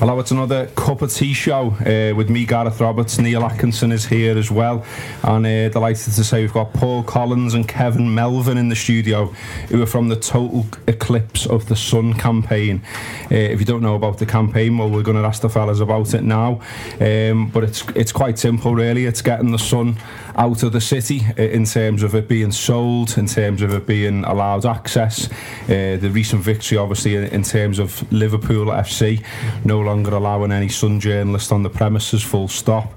Hello, 0.00 0.18
it's 0.18 0.32
another 0.32 0.66
cup 0.74 1.02
of 1.02 1.12
tea 1.12 1.32
show 1.32 1.68
uh, 1.68 2.12
with 2.16 2.28
me, 2.28 2.44
Gareth 2.44 2.80
Roberts. 2.80 3.16
Neil 3.20 3.44
Atkinson 3.44 3.92
is 3.92 4.04
here 4.04 4.36
as 4.36 4.50
well, 4.50 4.84
and 5.22 5.46
uh, 5.46 5.68
delighted 5.68 6.12
to 6.14 6.24
say 6.24 6.40
we've 6.40 6.52
got 6.52 6.72
Paul 6.72 7.04
Collins 7.04 7.54
and 7.54 7.66
Kevin 7.68 8.12
Melvin 8.12 8.58
in 8.58 8.68
the 8.68 8.74
studio, 8.74 9.26
who 9.68 9.80
are 9.80 9.86
from 9.86 10.08
the 10.08 10.16
Total 10.16 10.66
Eclipse 10.88 11.46
of 11.46 11.68
the 11.68 11.76
Sun 11.76 12.14
campaign. 12.14 12.82
Uh, 13.30 13.36
if 13.36 13.60
you 13.60 13.64
don't 13.64 13.82
know 13.82 13.94
about 13.94 14.18
the 14.18 14.26
campaign, 14.26 14.76
well, 14.76 14.90
we're 14.90 15.04
going 15.04 15.16
to 15.16 15.22
ask 15.22 15.42
the 15.42 15.48
fellas 15.48 15.78
about 15.78 16.12
it 16.12 16.24
now. 16.24 16.60
Um, 17.00 17.50
but 17.50 17.62
it's 17.62 17.84
it's 17.94 18.10
quite 18.10 18.36
simple, 18.36 18.74
really. 18.74 19.06
It's 19.06 19.22
getting 19.22 19.52
the 19.52 19.58
sun 19.60 19.96
out 20.36 20.62
of 20.62 20.72
the 20.72 20.80
city 20.80 21.22
uh, 21.38 21.42
in 21.42 21.64
terms 21.64 22.02
of 22.02 22.14
it 22.14 22.28
being 22.28 22.52
sold, 22.52 23.16
in 23.18 23.26
terms 23.26 23.62
of 23.62 23.72
it 23.72 23.86
being 23.86 24.24
allowed 24.24 24.66
access. 24.66 25.28
Uh, 25.64 25.96
the 26.00 26.10
recent 26.12 26.42
victory, 26.42 26.78
obviously, 26.78 27.16
in, 27.16 27.24
in 27.24 27.42
terms 27.42 27.78
of 27.78 28.10
Liverpool 28.12 28.66
FC, 28.66 29.24
no 29.64 29.80
longer 29.80 30.14
allowing 30.14 30.52
any 30.52 30.68
Sun 30.68 31.00
journalists 31.00 31.52
on 31.52 31.62
the 31.62 31.70
premises, 31.70 32.22
full 32.22 32.48
stop. 32.48 32.92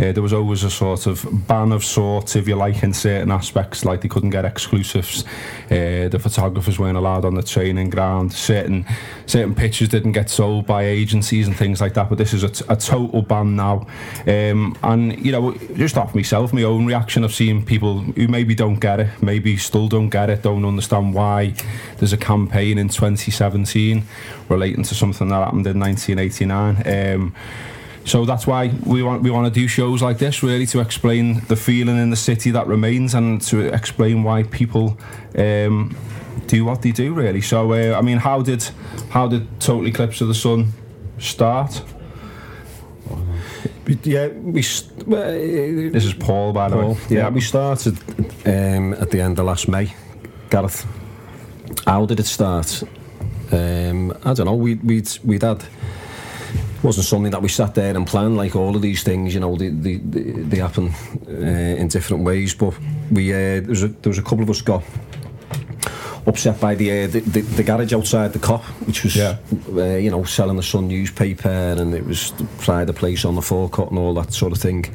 Uh, 0.00 0.12
there 0.12 0.22
was 0.22 0.32
always 0.32 0.64
a 0.64 0.70
sort 0.70 1.06
of 1.06 1.26
ban 1.46 1.72
of 1.72 1.84
sorts, 1.84 2.34
if 2.34 2.48
you 2.48 2.56
like, 2.56 2.82
in 2.82 2.94
certain 2.94 3.30
aspects, 3.30 3.84
like 3.84 4.00
they 4.00 4.08
couldn't 4.08 4.30
get 4.30 4.46
exclusives. 4.46 5.24
Uh, 5.66 6.08
the 6.08 6.18
photographers 6.18 6.78
weren't 6.78 6.96
allowed 6.96 7.24
on 7.26 7.34
the 7.34 7.42
training 7.42 7.90
ground. 7.90 8.32
Certain 8.32 8.86
certain 9.26 9.54
pictures 9.54 9.88
didn't 9.88 10.12
get 10.12 10.30
sold 10.30 10.66
by 10.66 10.84
agencies 10.84 11.46
and 11.46 11.54
things 11.54 11.80
like 11.80 11.92
that. 11.94 12.08
But 12.08 12.16
this 12.16 12.32
is 12.32 12.42
a, 12.42 12.48
t- 12.48 12.64
a 12.68 12.76
total 12.76 13.20
ban 13.20 13.56
now. 13.56 13.86
Um, 14.26 14.76
and 14.82 15.24
you 15.24 15.32
know, 15.32 15.52
just 15.74 15.98
off 15.98 16.14
myself, 16.14 16.52
my 16.52 16.62
own 16.62 16.86
reaction 16.86 17.22
of 17.22 17.34
seeing 17.34 17.64
people 17.64 18.00
who 18.00 18.26
maybe 18.26 18.54
don't 18.54 18.80
get 18.80 19.00
it, 19.00 19.22
maybe 19.22 19.58
still 19.58 19.86
don't 19.86 20.08
get 20.08 20.30
it, 20.30 20.42
don't 20.42 20.64
understand 20.64 21.12
why 21.12 21.54
there's 21.98 22.14
a 22.14 22.16
campaign 22.16 22.78
in 22.78 22.88
2017 22.88 24.02
relating 24.48 24.82
to 24.82 24.94
something 24.94 25.28
that 25.28 25.44
happened 25.44 25.66
in 25.66 25.78
1989. 25.78 27.14
Um, 27.14 27.34
so 28.04 28.24
that's 28.24 28.46
why 28.46 28.72
we 28.86 29.02
want 29.02 29.22
we 29.22 29.30
want 29.30 29.52
to 29.52 29.60
do 29.60 29.68
shows 29.68 30.02
like 30.02 30.18
this, 30.18 30.42
really, 30.42 30.66
to 30.66 30.80
explain 30.80 31.40
the 31.48 31.56
feeling 31.56 31.98
in 31.98 32.10
the 32.10 32.16
city 32.16 32.50
that 32.52 32.66
remains 32.66 33.14
and 33.14 33.40
to 33.42 33.60
explain 33.74 34.22
why 34.24 34.42
people 34.44 34.96
um, 35.36 35.94
do 36.46 36.64
what 36.64 36.82
they 36.82 36.92
do, 36.92 37.12
really. 37.14 37.40
So, 37.40 37.72
uh, 37.72 37.98
I 37.98 38.02
mean, 38.02 38.18
how 38.18 38.42
did 38.42 38.62
how 39.10 39.28
did 39.28 39.46
Total 39.60 39.86
Eclipse 39.86 40.20
of 40.20 40.28
the 40.28 40.34
Sun 40.34 40.72
start? 41.18 41.82
Yeah, 44.04 44.28
we. 44.28 44.62
st- 44.62 45.02
uh, 45.02 45.90
This 45.92 46.04
is 46.04 46.14
Paul, 46.14 46.52
by 46.52 46.68
the 46.68 46.76
Paul, 46.76 46.92
way. 46.94 46.98
yeah, 47.08 47.28
we 47.28 47.40
started 47.40 47.98
um, 48.46 48.92
at 48.94 49.10
the 49.10 49.20
end 49.20 49.38
of 49.38 49.46
last 49.46 49.68
May. 49.68 49.92
Gareth, 50.48 50.86
how 51.86 52.06
did 52.06 52.20
it 52.20 52.26
start? 52.26 52.82
Um, 53.52 54.12
I 54.24 54.32
don't 54.34 54.46
know. 54.46 54.54
We, 54.54 54.74
we'd 54.76 55.08
we'd 55.24 55.42
had 55.42 55.64
wasn't 56.82 57.06
something 57.06 57.32
that 57.32 57.42
we 57.42 57.48
sat 57.48 57.74
there 57.74 57.96
and 57.96 58.06
planned 58.06 58.36
like 58.36 58.56
all 58.56 58.74
of 58.74 58.82
these 58.82 59.02
things. 59.02 59.34
You 59.34 59.40
know, 59.40 59.56
they 59.56 59.68
they, 59.68 59.96
they, 59.96 60.58
happen 60.58 60.92
uh, 61.28 61.80
in 61.80 61.88
different 61.88 62.24
ways. 62.24 62.54
But 62.54 62.74
we 63.10 63.32
uh, 63.32 63.36
there 63.36 63.62
was 63.62 63.82
a, 63.82 63.88
there 63.88 64.10
was 64.10 64.18
a 64.18 64.22
couple 64.22 64.42
of 64.42 64.50
us 64.50 64.62
got 64.62 64.82
upset 66.26 66.60
by 66.60 66.74
the, 66.74 67.04
uh, 67.04 67.06
the, 67.06 67.20
the 67.20 67.40
the 67.40 67.62
garage 67.62 67.92
outside 67.92 68.32
the 68.32 68.38
Kop, 68.38 68.62
which 68.86 69.04
was 69.04 69.16
Yeah. 69.16 69.36
uh, 69.68 69.96
you 69.96 70.10
know 70.10 70.24
selling 70.24 70.56
the 70.56 70.62
Sun 70.62 70.88
newspaper, 70.88 71.48
and 71.48 71.94
it 71.94 72.06
was 72.06 72.30
flying 72.30 72.46
the 72.46 72.64
pride 72.64 72.88
of 72.90 72.96
place 72.96 73.24
on 73.24 73.34
the 73.34 73.42
forecourt 73.42 73.90
and 73.90 73.98
all 73.98 74.14
that 74.14 74.32
sort 74.32 74.52
of 74.52 74.58
thing. 74.58 74.86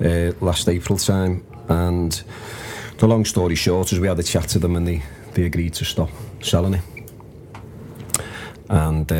Uh, 0.00 0.32
last 0.40 0.68
April 0.68 0.98
time, 0.98 1.42
and 1.68 2.22
the 2.98 3.06
long 3.06 3.24
story 3.24 3.54
short 3.54 3.92
is 3.92 4.00
we 4.00 4.08
had 4.08 4.18
a 4.18 4.22
chat 4.22 4.48
to 4.48 4.58
them 4.58 4.76
and 4.76 4.86
they 4.86 5.02
they 5.34 5.44
agreed 5.44 5.74
to 5.74 5.84
stop 5.84 6.10
selling 6.40 6.74
it. 6.74 6.97
And 8.68 9.10
uh, 9.10 9.16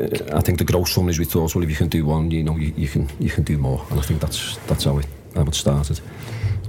uh, 0.00 0.38
I 0.38 0.40
think 0.40 0.58
the 0.58 0.64
gross 0.64 0.92
sum 0.92 1.08
is 1.08 1.18
we 1.18 1.26
thought, 1.26 1.54
well, 1.54 1.64
if 1.64 1.70
you 1.70 1.76
can 1.76 1.88
do 1.88 2.06
one, 2.06 2.30
you 2.30 2.42
know, 2.42 2.56
you, 2.56 2.72
you 2.76 2.88
can 2.88 3.08
you 3.18 3.28
can 3.30 3.44
do 3.44 3.58
more, 3.58 3.84
and 3.90 3.98
I 4.00 4.02
think 4.02 4.20
that's 4.20 4.56
that's 4.66 4.84
how 4.84 4.98
it 4.98 5.06
how 5.34 5.42
it 5.42 5.54
started. 5.54 6.00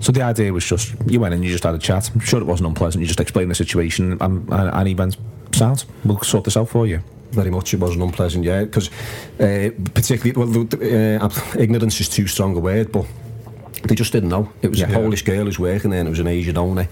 So 0.02 0.12
the 0.12 0.22
idea 0.24 0.52
was 0.52 0.66
just 0.66 0.94
you 1.08 1.20
went 1.20 1.34
and 1.34 1.44
you 1.44 1.52
just 1.52 1.64
had 1.64 1.76
a 1.76 1.80
chat. 1.80 2.10
I'm 2.14 2.20
sure 2.20 2.42
it 2.42 2.46
wasn't 2.48 2.68
unpleasant. 2.68 3.02
You 3.02 3.08
just 3.08 3.20
explained 3.20 3.50
the 3.52 3.56
situation, 3.56 4.14
and, 4.20 4.50
and, 4.50 4.70
and 4.74 4.88
he 4.88 4.96
went, 4.96 5.16
"Sound, 5.54 5.86
we'll 6.04 6.20
sort 6.22 6.44
this 6.44 6.58
out 6.58 6.70
for 6.70 6.86
you." 6.86 7.00
Very 7.32 7.50
much, 7.50 7.74
it 7.74 7.80
wasn't 7.80 8.04
unpleasant, 8.04 8.44
yeah, 8.44 8.66
because 8.66 8.90
uh, 9.40 9.70
particularly, 9.94 10.34
well, 10.34 10.68
uh, 11.24 11.30
ignorance 11.58 12.02
is 12.02 12.10
too 12.10 12.28
strong 12.28 12.58
a 12.58 12.60
word, 12.60 12.92
but 12.92 13.06
they 13.84 13.96
just 13.96 14.12
didn't 14.12 14.28
know. 14.30 14.52
It 14.62 14.70
was 14.70 14.82
a 14.82 14.88
Yeah. 14.88 14.94
Polish 14.96 15.24
girl 15.24 15.46
who's 15.46 15.58
working 15.58 15.92
there, 15.92 16.02
and 16.02 16.08
it 16.08 16.10
was 16.10 16.20
an 16.20 16.28
Asian 16.28 16.58
owner, 16.58 16.90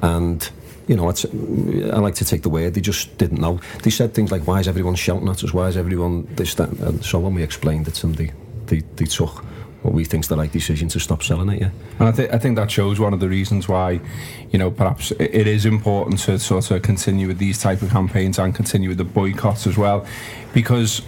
and 0.00 0.48
you 0.88 0.96
know, 0.96 1.08
I 1.08 1.98
like 1.98 2.14
to 2.16 2.24
take 2.24 2.42
the 2.42 2.48
word. 2.48 2.74
They 2.74 2.80
just 2.80 3.16
didn't 3.18 3.40
know. 3.40 3.60
They 3.82 3.90
said 3.90 4.14
things 4.14 4.32
like, 4.32 4.46
"Why 4.46 4.60
is 4.60 4.68
everyone 4.68 4.94
shouting 4.96 5.28
at 5.28 5.44
us? 5.44 5.52
Why 5.52 5.68
is 5.68 5.76
everyone 5.76 6.26
this 6.34 6.54
that?" 6.56 6.70
And 6.70 7.04
so 7.04 7.18
when 7.18 7.34
we 7.34 7.42
explained 7.42 7.88
it 7.88 7.94
to 7.94 8.02
them, 8.02 8.14
they 8.14 8.32
they, 8.66 8.80
they 8.96 9.04
took 9.04 9.44
what 9.82 9.94
we 9.94 10.04
think's 10.04 10.28
the 10.28 10.36
right 10.36 10.52
decision 10.52 10.88
to 10.88 11.00
stop 11.00 11.22
selling 11.22 11.48
it. 11.50 11.60
Yeah. 11.60 11.70
And 11.98 12.08
I, 12.08 12.12
th- 12.12 12.30
I 12.30 12.38
think 12.38 12.56
that 12.56 12.70
shows 12.70 13.00
one 13.00 13.12
of 13.12 13.20
the 13.20 13.28
reasons 13.28 13.68
why, 13.68 14.00
you 14.50 14.58
know, 14.58 14.70
perhaps 14.70 15.10
it 15.18 15.46
is 15.46 15.66
important 15.66 16.20
to 16.20 16.38
sort 16.38 16.70
of 16.70 16.82
continue 16.82 17.26
with 17.26 17.38
these 17.38 17.60
type 17.60 17.82
of 17.82 17.90
campaigns 17.90 18.38
and 18.38 18.54
continue 18.54 18.88
with 18.88 18.98
the 18.98 19.04
boycotts 19.04 19.66
as 19.66 19.76
well, 19.76 20.06
because 20.54 21.02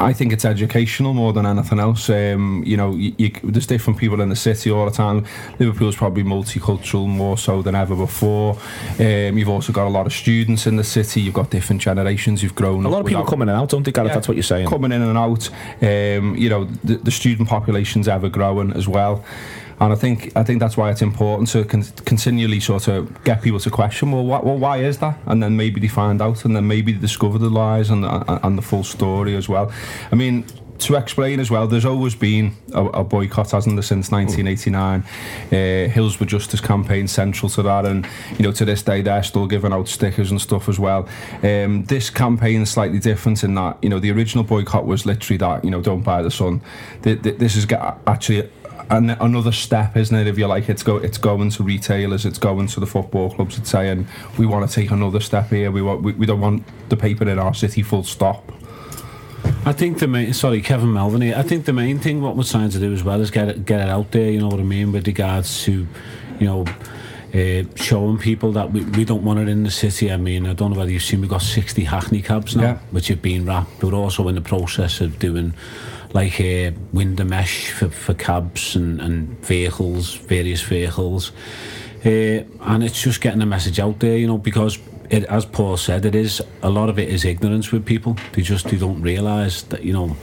I 0.00 0.14
think 0.14 0.32
it's 0.32 0.46
educational 0.46 1.12
more 1.12 1.32
than 1.34 1.44
anything 1.44 1.78
else. 1.78 2.08
Um, 2.08 2.62
you 2.66 2.76
know, 2.76 2.92
you, 2.92 3.12
you, 3.18 3.30
there's 3.44 3.66
different 3.66 3.98
people 3.98 4.20
in 4.22 4.30
the 4.30 4.36
city 4.36 4.70
all 4.70 4.86
the 4.86 4.90
time. 4.90 5.26
Liverpool's 5.58 5.94
probably 5.94 6.22
multicultural 6.22 7.06
more 7.06 7.36
so 7.36 7.60
than 7.60 7.74
ever 7.74 7.94
before. 7.94 8.56
Um, 8.98 9.36
you've 9.36 9.50
also 9.50 9.72
got 9.72 9.86
a 9.86 9.90
lot 9.90 10.06
of 10.06 10.12
students 10.14 10.66
in 10.66 10.76
the 10.76 10.84
city. 10.84 11.20
You've 11.20 11.34
got 11.34 11.50
different 11.50 11.82
generations. 11.82 12.42
You've 12.42 12.54
grown 12.54 12.86
A 12.86 12.88
lot 12.88 13.00
of 13.00 13.06
people 13.06 13.22
without- 13.22 13.30
coming 13.30 13.48
in 13.48 13.54
and 13.54 13.62
out, 13.62 13.68
don't 13.68 13.82
they, 13.84 13.92
Gareth? 13.92 14.08
Yeah, 14.08 14.14
That's 14.14 14.26
what 14.28 14.36
you're 14.38 14.42
saying. 14.42 14.68
Coming 14.68 14.92
in 14.92 15.02
and 15.02 15.18
out. 15.18 15.48
Um, 15.82 16.34
you 16.34 16.48
know, 16.48 16.64
the, 16.82 16.96
the 16.96 17.10
student 17.10 17.48
population's 17.48 18.08
ever 18.08 18.30
growing 18.30 18.72
as 18.72 18.88
well. 18.88 19.22
And 19.80 19.92
I 19.92 19.96
think 19.96 20.32
I 20.36 20.42
think 20.44 20.60
that's 20.60 20.76
why 20.76 20.90
it's 20.90 21.02
important 21.02 21.48
to 21.50 21.64
con- 21.64 21.84
continually 22.04 22.60
sort 22.60 22.86
of 22.88 23.24
get 23.24 23.40
people 23.42 23.60
to 23.60 23.70
question, 23.70 24.12
well, 24.12 24.24
wh- 24.24 24.44
well, 24.44 24.58
why 24.58 24.78
is 24.78 24.98
that? 24.98 25.18
And 25.26 25.42
then 25.42 25.56
maybe 25.56 25.80
they 25.80 25.88
find 25.88 26.20
out, 26.20 26.44
and 26.44 26.54
then 26.54 26.66
maybe 26.66 26.92
they 26.92 27.00
discover 27.00 27.38
the 27.38 27.48
lies 27.50 27.88
and 27.90 28.04
and, 28.04 28.24
and 28.42 28.58
the 28.58 28.62
full 28.62 28.84
story 28.84 29.34
as 29.36 29.48
well. 29.48 29.72
I 30.12 30.16
mean. 30.16 30.44
To 30.84 30.94
explain 30.94 31.40
as 31.40 31.50
well, 31.50 31.66
there's 31.66 31.84
always 31.84 32.14
been 32.14 32.54
a, 32.72 32.82
a 32.82 33.04
boycott, 33.04 33.50
hasn't 33.50 33.76
there, 33.76 33.82
since 33.82 34.10
1989? 34.10 35.04
Uh, 35.52 35.92
Hills 35.92 36.16
Justice 36.16 36.62
campaign 36.62 37.06
central 37.06 37.50
to 37.50 37.62
that, 37.64 37.84
and 37.84 38.06
you 38.38 38.44
know 38.46 38.52
to 38.52 38.64
this 38.64 38.82
day 38.82 39.02
they're 39.02 39.22
still 39.22 39.46
giving 39.46 39.74
out 39.74 39.88
stickers 39.88 40.30
and 40.30 40.40
stuff 40.40 40.70
as 40.70 40.78
well. 40.78 41.06
Um, 41.42 41.84
this 41.84 42.08
campaign 42.08 42.62
is 42.62 42.70
slightly 42.70 42.98
different 42.98 43.44
in 43.44 43.54
that 43.56 43.76
you 43.82 43.90
know 43.90 43.98
the 43.98 44.10
original 44.10 44.42
boycott 44.42 44.86
was 44.86 45.04
literally 45.04 45.36
that 45.36 45.66
you 45.66 45.70
know 45.70 45.82
don't 45.82 46.00
buy 46.00 46.22
the 46.22 46.30
sun. 46.30 46.62
Th- 47.02 47.20
th- 47.22 47.36
This 47.36 47.56
is 47.56 47.66
actually 48.06 48.48
an, 48.90 49.10
another 49.10 49.52
step, 49.52 49.96
isn't 49.96 50.14
it? 50.16 50.26
If 50.26 50.38
you 50.38 50.46
like, 50.46 50.68
it's 50.68 50.82
go 50.82 50.96
it's 50.96 51.18
going 51.18 51.50
to 51.50 51.62
retailers, 51.62 52.26
it's 52.26 52.38
going 52.38 52.66
to 52.68 52.80
the 52.80 52.86
football 52.86 53.30
clubs. 53.30 53.58
It's 53.58 53.70
saying 53.70 54.06
we 54.38 54.46
want 54.46 54.68
to 54.68 54.74
take 54.74 54.90
another 54.90 55.20
step 55.20 55.48
here. 55.48 55.70
We 55.70 55.82
want 55.82 56.02
we, 56.02 56.12
we 56.12 56.26
don't 56.26 56.40
want 56.40 56.64
the 56.88 56.96
paper 56.96 57.28
in 57.28 57.38
our 57.38 57.54
city. 57.54 57.82
Full 57.82 58.04
stop. 58.04 58.52
I 59.64 59.72
think 59.72 59.98
the 59.98 60.06
main 60.08 60.32
sorry 60.34 60.60
Kevin 60.60 60.92
Melvin 60.92 61.20
here. 61.22 61.34
I 61.36 61.42
think 61.42 61.64
the 61.64 61.72
main 61.72 61.98
thing 61.98 62.20
what 62.20 62.36
we're 62.36 62.44
trying 62.44 62.70
to 62.70 62.78
do 62.78 62.92
as 62.92 63.02
well 63.04 63.20
is 63.20 63.30
get 63.30 63.48
it 63.48 63.64
get 63.64 63.80
it 63.80 63.88
out 63.88 64.10
there. 64.10 64.30
You 64.30 64.40
know 64.40 64.48
what 64.48 64.60
I 64.60 64.64
mean 64.64 64.92
with 64.92 65.06
regards 65.06 65.62
to, 65.64 65.86
you 66.38 66.46
know. 66.46 66.64
Uh, 67.32 67.62
showing 67.76 68.18
people 68.18 68.50
that 68.50 68.72
we, 68.72 68.82
we 68.86 69.04
don't 69.04 69.22
want 69.22 69.38
it 69.38 69.48
in 69.48 69.62
the 69.62 69.70
city. 69.70 70.10
I 70.10 70.16
mean, 70.16 70.48
I 70.48 70.52
don't 70.52 70.72
know 70.72 70.78
whether 70.80 70.90
you've 70.90 71.04
seen 71.04 71.20
we've 71.20 71.30
got 71.30 71.42
60 71.42 71.84
Hackney 71.84 72.22
cabs 72.22 72.56
now, 72.56 72.62
Yeah. 72.64 72.78
which 72.90 73.06
have 73.06 73.22
been 73.22 73.46
wrapped. 73.46 73.80
We're 73.84 73.94
also 73.94 74.26
in 74.26 74.34
the 74.34 74.40
process 74.40 75.00
of 75.00 75.20
doing 75.20 75.54
like 76.12 76.40
uh, 76.40 76.72
window 76.92 77.24
mesh 77.24 77.70
for, 77.70 77.88
for 77.88 78.14
cabs 78.14 78.76
and, 78.76 79.00
and 79.00 79.28
vehicles, 79.44 80.14
various 80.14 80.62
vehicles. 80.62 81.32
Uh, 82.04 82.44
and 82.62 82.82
it's 82.82 83.02
just 83.02 83.20
getting 83.20 83.40
the 83.40 83.46
message 83.46 83.78
out 83.78 83.98
there, 84.00 84.16
you 84.16 84.26
know, 84.26 84.38
because 84.38 84.78
it, 85.10 85.24
as 85.24 85.44
Paul 85.44 85.76
said, 85.76 86.04
it 86.04 86.14
is 86.14 86.42
a 86.62 86.70
lot 86.70 86.88
of 86.88 86.98
it 86.98 87.08
is 87.08 87.24
ignorance 87.24 87.72
with 87.72 87.84
people. 87.84 88.16
They 88.32 88.42
just 88.42 88.68
they 88.68 88.76
don't 88.76 89.02
realise 89.02 89.62
that 89.62 89.82
you 89.82 89.92
know 89.92 90.16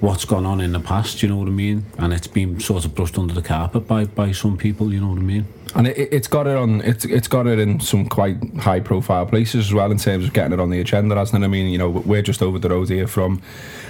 what's 0.00 0.24
gone 0.24 0.46
on 0.46 0.60
in 0.60 0.72
the 0.72 0.80
past. 0.80 1.22
You 1.22 1.28
know 1.28 1.36
what 1.36 1.48
I 1.48 1.52
mean? 1.52 1.84
And 1.98 2.12
it's 2.12 2.26
been 2.26 2.58
sort 2.58 2.84
of 2.84 2.94
brushed 2.94 3.18
under 3.18 3.34
the 3.34 3.42
carpet 3.42 3.86
by 3.86 4.06
by 4.06 4.32
some 4.32 4.56
people. 4.56 4.92
You 4.92 5.00
know 5.00 5.08
what 5.08 5.18
I 5.18 5.22
mean? 5.22 5.46
And 5.74 5.86
it, 5.86 5.96
it's 6.12 6.26
got 6.28 6.46
it 6.46 6.56
on. 6.56 6.80
It's 6.82 7.04
it's 7.04 7.28
got 7.28 7.46
it 7.46 7.58
in 7.58 7.80
some 7.80 8.06
quite 8.08 8.36
high 8.58 8.80
profile 8.80 9.26
places 9.26 9.66
as 9.66 9.72
well 9.74 9.90
in 9.92 9.98
terms 9.98 10.24
of 10.24 10.32
getting 10.32 10.52
it 10.52 10.60
on 10.60 10.70
the 10.70 10.80
agenda, 10.80 11.14
hasn't 11.14 11.42
it? 11.42 11.46
I 11.46 11.48
mean, 11.48 11.68
you 11.68 11.78
know, 11.78 11.90
we're 11.90 12.22
just 12.22 12.42
over 12.42 12.58
the 12.58 12.68
road 12.68 12.88
here 12.88 13.06
from 13.06 13.40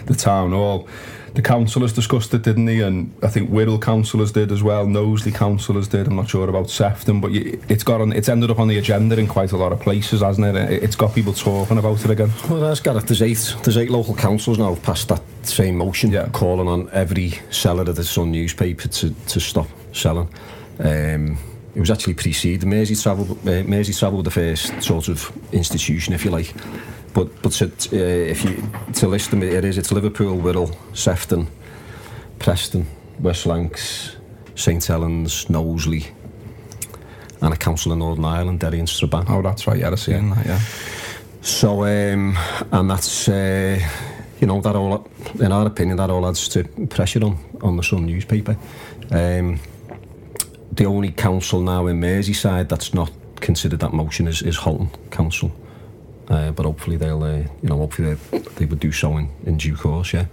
the 0.06 0.14
town 0.14 0.52
hall. 0.52 0.88
the 1.34 1.42
councillors 1.42 1.92
discussed 1.92 2.34
it, 2.34 2.42
didn't 2.42 2.64
they? 2.66 2.80
And 2.80 3.14
I 3.22 3.28
think 3.28 3.50
Wirral 3.50 3.80
councillors 3.80 4.32
did 4.32 4.50
as 4.52 4.62
well. 4.62 4.86
Knowsley 4.86 5.30
councillors 5.32 5.86
did. 5.88 6.06
I'm 6.08 6.16
not 6.16 6.28
sure 6.28 6.48
about 6.48 6.68
Sefton, 6.68 7.20
but 7.20 7.30
it's 7.32 7.84
got 7.84 8.00
on. 8.00 8.12
It's 8.12 8.28
ended 8.28 8.50
up 8.50 8.58
on 8.58 8.68
the 8.68 8.78
agenda 8.78 9.16
in 9.18 9.26
quite 9.28 9.52
a 9.52 9.56
lot 9.56 9.72
of 9.72 9.80
places, 9.80 10.20
hasn't 10.22 10.46
it? 10.48 10.56
It- 10.56 10.82
It's 10.82 10.96
got 10.96 11.14
people 11.14 11.32
talking 11.32 11.78
about 11.78 12.04
it 12.04 12.10
again. 12.10 12.32
Well, 12.50 12.60
there's 12.60 12.80
Gareth. 12.80 13.06
There's 13.06 13.22
eight. 13.22 13.54
There's 13.62 13.78
eight 13.78 13.90
local 13.90 14.14
councils 14.16 14.58
now 14.58 14.74
have 14.74 14.82
passed 14.82 15.08
that 15.08 15.22
same 15.44 15.76
motion, 15.78 16.10
Yeah. 16.10 16.28
calling 16.32 16.68
on 16.68 16.90
every 16.92 17.38
seller 17.50 17.82
of 17.82 17.94
the 17.96 18.04
Sun 18.04 18.32
newspaper 18.32 18.88
to, 18.88 19.10
to 19.28 19.40
stop 19.40 19.68
selling. 19.92 20.28
Um, 20.80 21.38
it 21.74 21.80
was 21.80 21.90
actually 21.90 22.14
preceded 22.14 22.66
Mersey 22.66 22.96
Travel. 22.96 23.38
Uh, 23.46 23.62
Mersey 23.62 23.92
Travel 23.92 24.18
were 24.18 24.22
the 24.22 24.30
first 24.30 24.82
sort 24.82 25.08
of 25.08 25.32
institution, 25.52 26.14
if 26.14 26.24
you 26.24 26.30
like. 26.30 26.52
But 27.12 27.42
but 27.42 27.52
to, 27.52 27.66
uh, 27.66 28.30
if 28.30 28.44
you 28.44 28.62
to 28.94 29.08
list 29.08 29.30
them, 29.30 29.42
it 29.42 29.64
is 29.64 29.78
it's 29.78 29.92
Liverpool, 29.92 30.36
Wirral, 30.36 30.74
Sefton, 30.94 31.48
Preston, 32.38 32.86
West 33.20 33.46
Lancs, 33.46 34.16
St 34.54 34.84
Helens, 34.84 35.48
Knowsley, 35.48 36.06
and 37.40 37.54
a 37.54 37.56
council 37.56 37.92
in 37.92 37.98
Northern 37.98 38.24
Ireland, 38.24 38.60
Derry 38.60 38.78
and 38.78 38.88
Strabane. 38.88 39.26
Oh, 39.28 39.42
that's 39.42 39.66
right. 39.66 39.78
Yeah, 39.78 39.90
I 39.90 39.94
seen 39.96 40.30
that. 40.30 40.46
Yeah. 40.46 40.60
So, 41.42 41.84
um, 41.84 42.36
and 42.70 42.90
that's, 42.90 43.28
uh, 43.28 43.78
you 44.40 44.46
know, 44.46 44.60
that 44.60 44.76
all, 44.76 45.08
in 45.38 45.52
our 45.52 45.66
opinion, 45.66 45.96
that 45.96 46.10
all 46.10 46.26
adds 46.26 46.48
to 46.48 46.64
pressure 46.88 47.24
on, 47.24 47.38
on 47.62 47.76
the 47.76 47.82
Sun 47.82 48.06
newspaper. 48.06 48.56
Um, 49.10 49.58
the 50.80 50.86
only 50.86 51.10
council 51.10 51.60
now 51.60 51.88
in 51.88 52.00
Merseyside 52.00 52.70
that's 52.70 52.94
not 52.94 53.12
considered 53.36 53.80
that 53.80 53.92
motion 53.92 54.26
is, 54.26 54.40
is 54.40 54.56
Halton 54.56 54.88
Council. 55.10 55.52
Uh, 56.26 56.52
but 56.52 56.64
hopefully 56.64 56.96
they'll, 56.96 57.22
uh, 57.22 57.36
you 57.36 57.68
know, 57.68 57.76
hopefully 57.76 58.14
they, 58.14 58.38
they 58.38 58.64
would 58.64 58.80
do 58.80 58.90
so 58.90 59.18
in, 59.18 59.28
in 59.44 59.58
due 59.58 59.76
course, 59.76 60.14
yeah. 60.14 60.24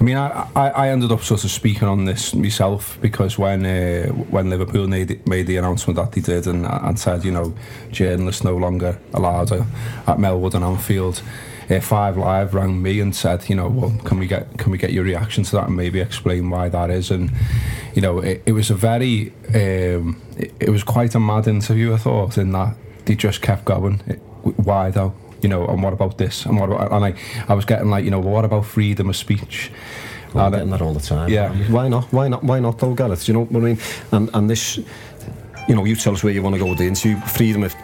I 0.00 0.02
mean, 0.02 0.16
I, 0.16 0.48
I, 0.56 0.88
ended 0.88 1.12
up 1.12 1.22
sort 1.22 1.44
of 1.44 1.50
speaking 1.52 1.86
on 1.86 2.04
this 2.04 2.34
myself 2.34 2.98
because 3.00 3.38
when 3.38 3.64
uh, 3.64 4.08
when 4.08 4.50
Liverpool 4.50 4.88
made, 4.88 5.24
made 5.26 5.46
the 5.46 5.56
announcement 5.56 5.96
that 5.96 6.10
they 6.12 6.20
did 6.20 6.48
and, 6.48 6.66
and 6.66 6.98
said, 6.98 7.24
you 7.24 7.30
know, 7.30 7.54
journalists 7.92 8.42
no 8.42 8.56
longer 8.56 8.98
allowed 9.14 9.52
uh, 9.52 9.64
at 10.08 10.18
Melwood 10.18 10.54
and 10.54 10.64
Anfield, 10.64 11.22
uh, 11.70 11.80
Five 11.80 12.16
Live 12.16 12.54
rang 12.54 12.82
me 12.82 13.00
and 13.00 13.14
said, 13.14 13.48
you 13.48 13.56
know, 13.56 13.68
well, 13.68 13.96
can 14.04 14.18
we 14.18 14.26
get 14.26 14.58
can 14.58 14.72
we 14.72 14.78
get 14.78 14.92
your 14.92 15.04
reaction 15.04 15.44
to 15.44 15.52
that 15.52 15.66
and 15.66 15.76
maybe 15.76 16.00
explain 16.00 16.50
why 16.50 16.68
that 16.68 16.90
is? 16.90 17.10
And 17.10 17.30
you 17.94 18.02
know, 18.02 18.20
it, 18.20 18.42
it 18.46 18.52
was 18.52 18.70
a 18.70 18.74
very, 18.74 19.32
um, 19.54 20.20
it, 20.36 20.52
it 20.60 20.70
was 20.70 20.84
quite 20.84 21.14
a 21.14 21.20
mad 21.20 21.46
interview, 21.46 21.94
I 21.94 21.96
thought, 21.96 22.38
in 22.38 22.52
that 22.52 22.76
they 23.06 23.14
just 23.14 23.40
kept 23.40 23.64
going. 23.64 24.02
It, 24.06 24.18
why 24.42 24.90
though? 24.90 25.14
You 25.42 25.48
know, 25.48 25.66
and 25.66 25.82
what 25.82 25.92
about 25.92 26.18
this? 26.18 26.46
And 26.46 26.58
what 26.58 26.70
about? 26.70 26.92
And 26.92 27.04
I, 27.04 27.14
I 27.48 27.54
was 27.54 27.64
getting 27.64 27.90
like, 27.90 28.04
you 28.04 28.10
know, 28.10 28.20
well, 28.20 28.32
what 28.32 28.44
about 28.44 28.66
freedom 28.66 29.08
of 29.08 29.16
speech? 29.16 29.70
Well, 30.34 30.46
I'm 30.46 30.52
getting 30.52 30.70
that 30.70 30.82
all 30.82 30.92
the 30.92 31.00
time. 31.00 31.30
Yeah. 31.30 31.52
Why 31.70 31.88
not? 31.88 32.12
Why 32.12 32.28
not? 32.28 32.42
Why 32.42 32.58
not 32.60 32.78
though, 32.78 32.94
Gareth? 32.94 33.24
Do 33.24 33.32
you 33.32 33.38
know 33.38 33.44
what 33.44 33.62
I 33.62 33.64
mean? 33.64 33.78
And, 34.12 34.30
and 34.34 34.50
this, 34.50 34.78
you 35.68 35.74
know, 35.74 35.84
you 35.84 35.96
tell 35.96 36.12
us 36.12 36.22
where 36.22 36.32
you 36.32 36.42
want 36.42 36.54
to 36.54 36.60
go 36.60 36.66
with 36.68 36.78
the 36.78 36.86
interview. 36.86 37.16
Freedom 37.26 37.64
of, 37.64 37.74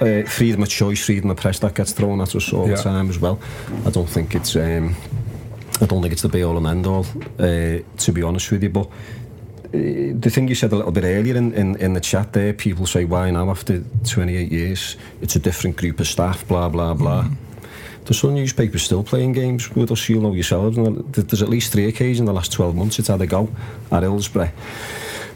uh, 0.00 0.22
freedom 0.28 0.62
of 0.62 0.68
choice, 0.68 1.04
freedom 1.04 1.30
of 1.30 1.36
press, 1.36 1.58
that 1.60 1.74
gets 1.74 1.92
thrown 1.92 2.20
at 2.20 2.34
us 2.34 2.52
all 2.52 2.68
Yeah. 2.68 2.76
the 2.76 2.82
time 2.82 3.08
as 3.08 3.18
well. 3.18 3.38
I 3.86 3.90
don't 3.90 4.08
think 4.08 4.34
it's, 4.34 4.56
um, 4.56 4.94
I 5.80 5.86
don't 5.86 6.02
think 6.02 6.12
it's 6.12 6.22
the 6.22 6.28
be 6.28 6.42
all 6.42 6.56
and 6.56 6.66
end 6.66 6.86
all, 6.86 7.06
uh, 7.38 7.78
to 7.98 8.12
be 8.12 8.22
honest 8.22 8.50
with 8.50 8.62
you. 8.64 8.70
But 8.70 8.86
uh, 8.86 9.70
the 10.18 10.30
thing 10.30 10.48
you 10.48 10.54
said 10.54 10.72
a 10.72 10.76
little 10.76 10.90
bit 10.92 11.04
earlier 11.04 11.36
in, 11.36 11.52
in, 11.54 11.76
in 11.76 11.92
the 11.92 12.00
chat 12.00 12.32
there, 12.32 12.52
people 12.52 12.86
say, 12.86 13.04
why 13.04 13.30
now 13.30 13.50
after 13.50 13.84
28 14.04 14.50
years? 14.50 14.96
It's 15.20 15.36
a 15.36 15.38
different 15.38 15.76
group 15.76 16.00
of 16.00 16.08
staff, 16.08 16.46
blah, 16.48 16.68
blah, 16.68 16.94
blah. 16.94 17.28
The 18.06 18.14
Sun 18.14 18.34
newspaper's 18.34 18.82
still 18.82 19.04
playing 19.04 19.32
games 19.34 19.70
with 19.76 19.92
us, 19.92 20.08
you'll 20.08 20.22
know 20.22 20.32
yourselves. 20.32 20.78
And 20.78 21.12
there's 21.12 21.42
at 21.42 21.50
least 21.50 21.70
three 21.72 21.86
occasions 21.86 22.20
in 22.20 22.24
the 22.24 22.32
last 22.32 22.50
12 22.52 22.74
months 22.74 22.98
it's 22.98 23.08
had 23.08 23.20
a 23.20 23.26
go 23.26 23.48
at 23.92 24.02
Hillsborough. 24.02 24.50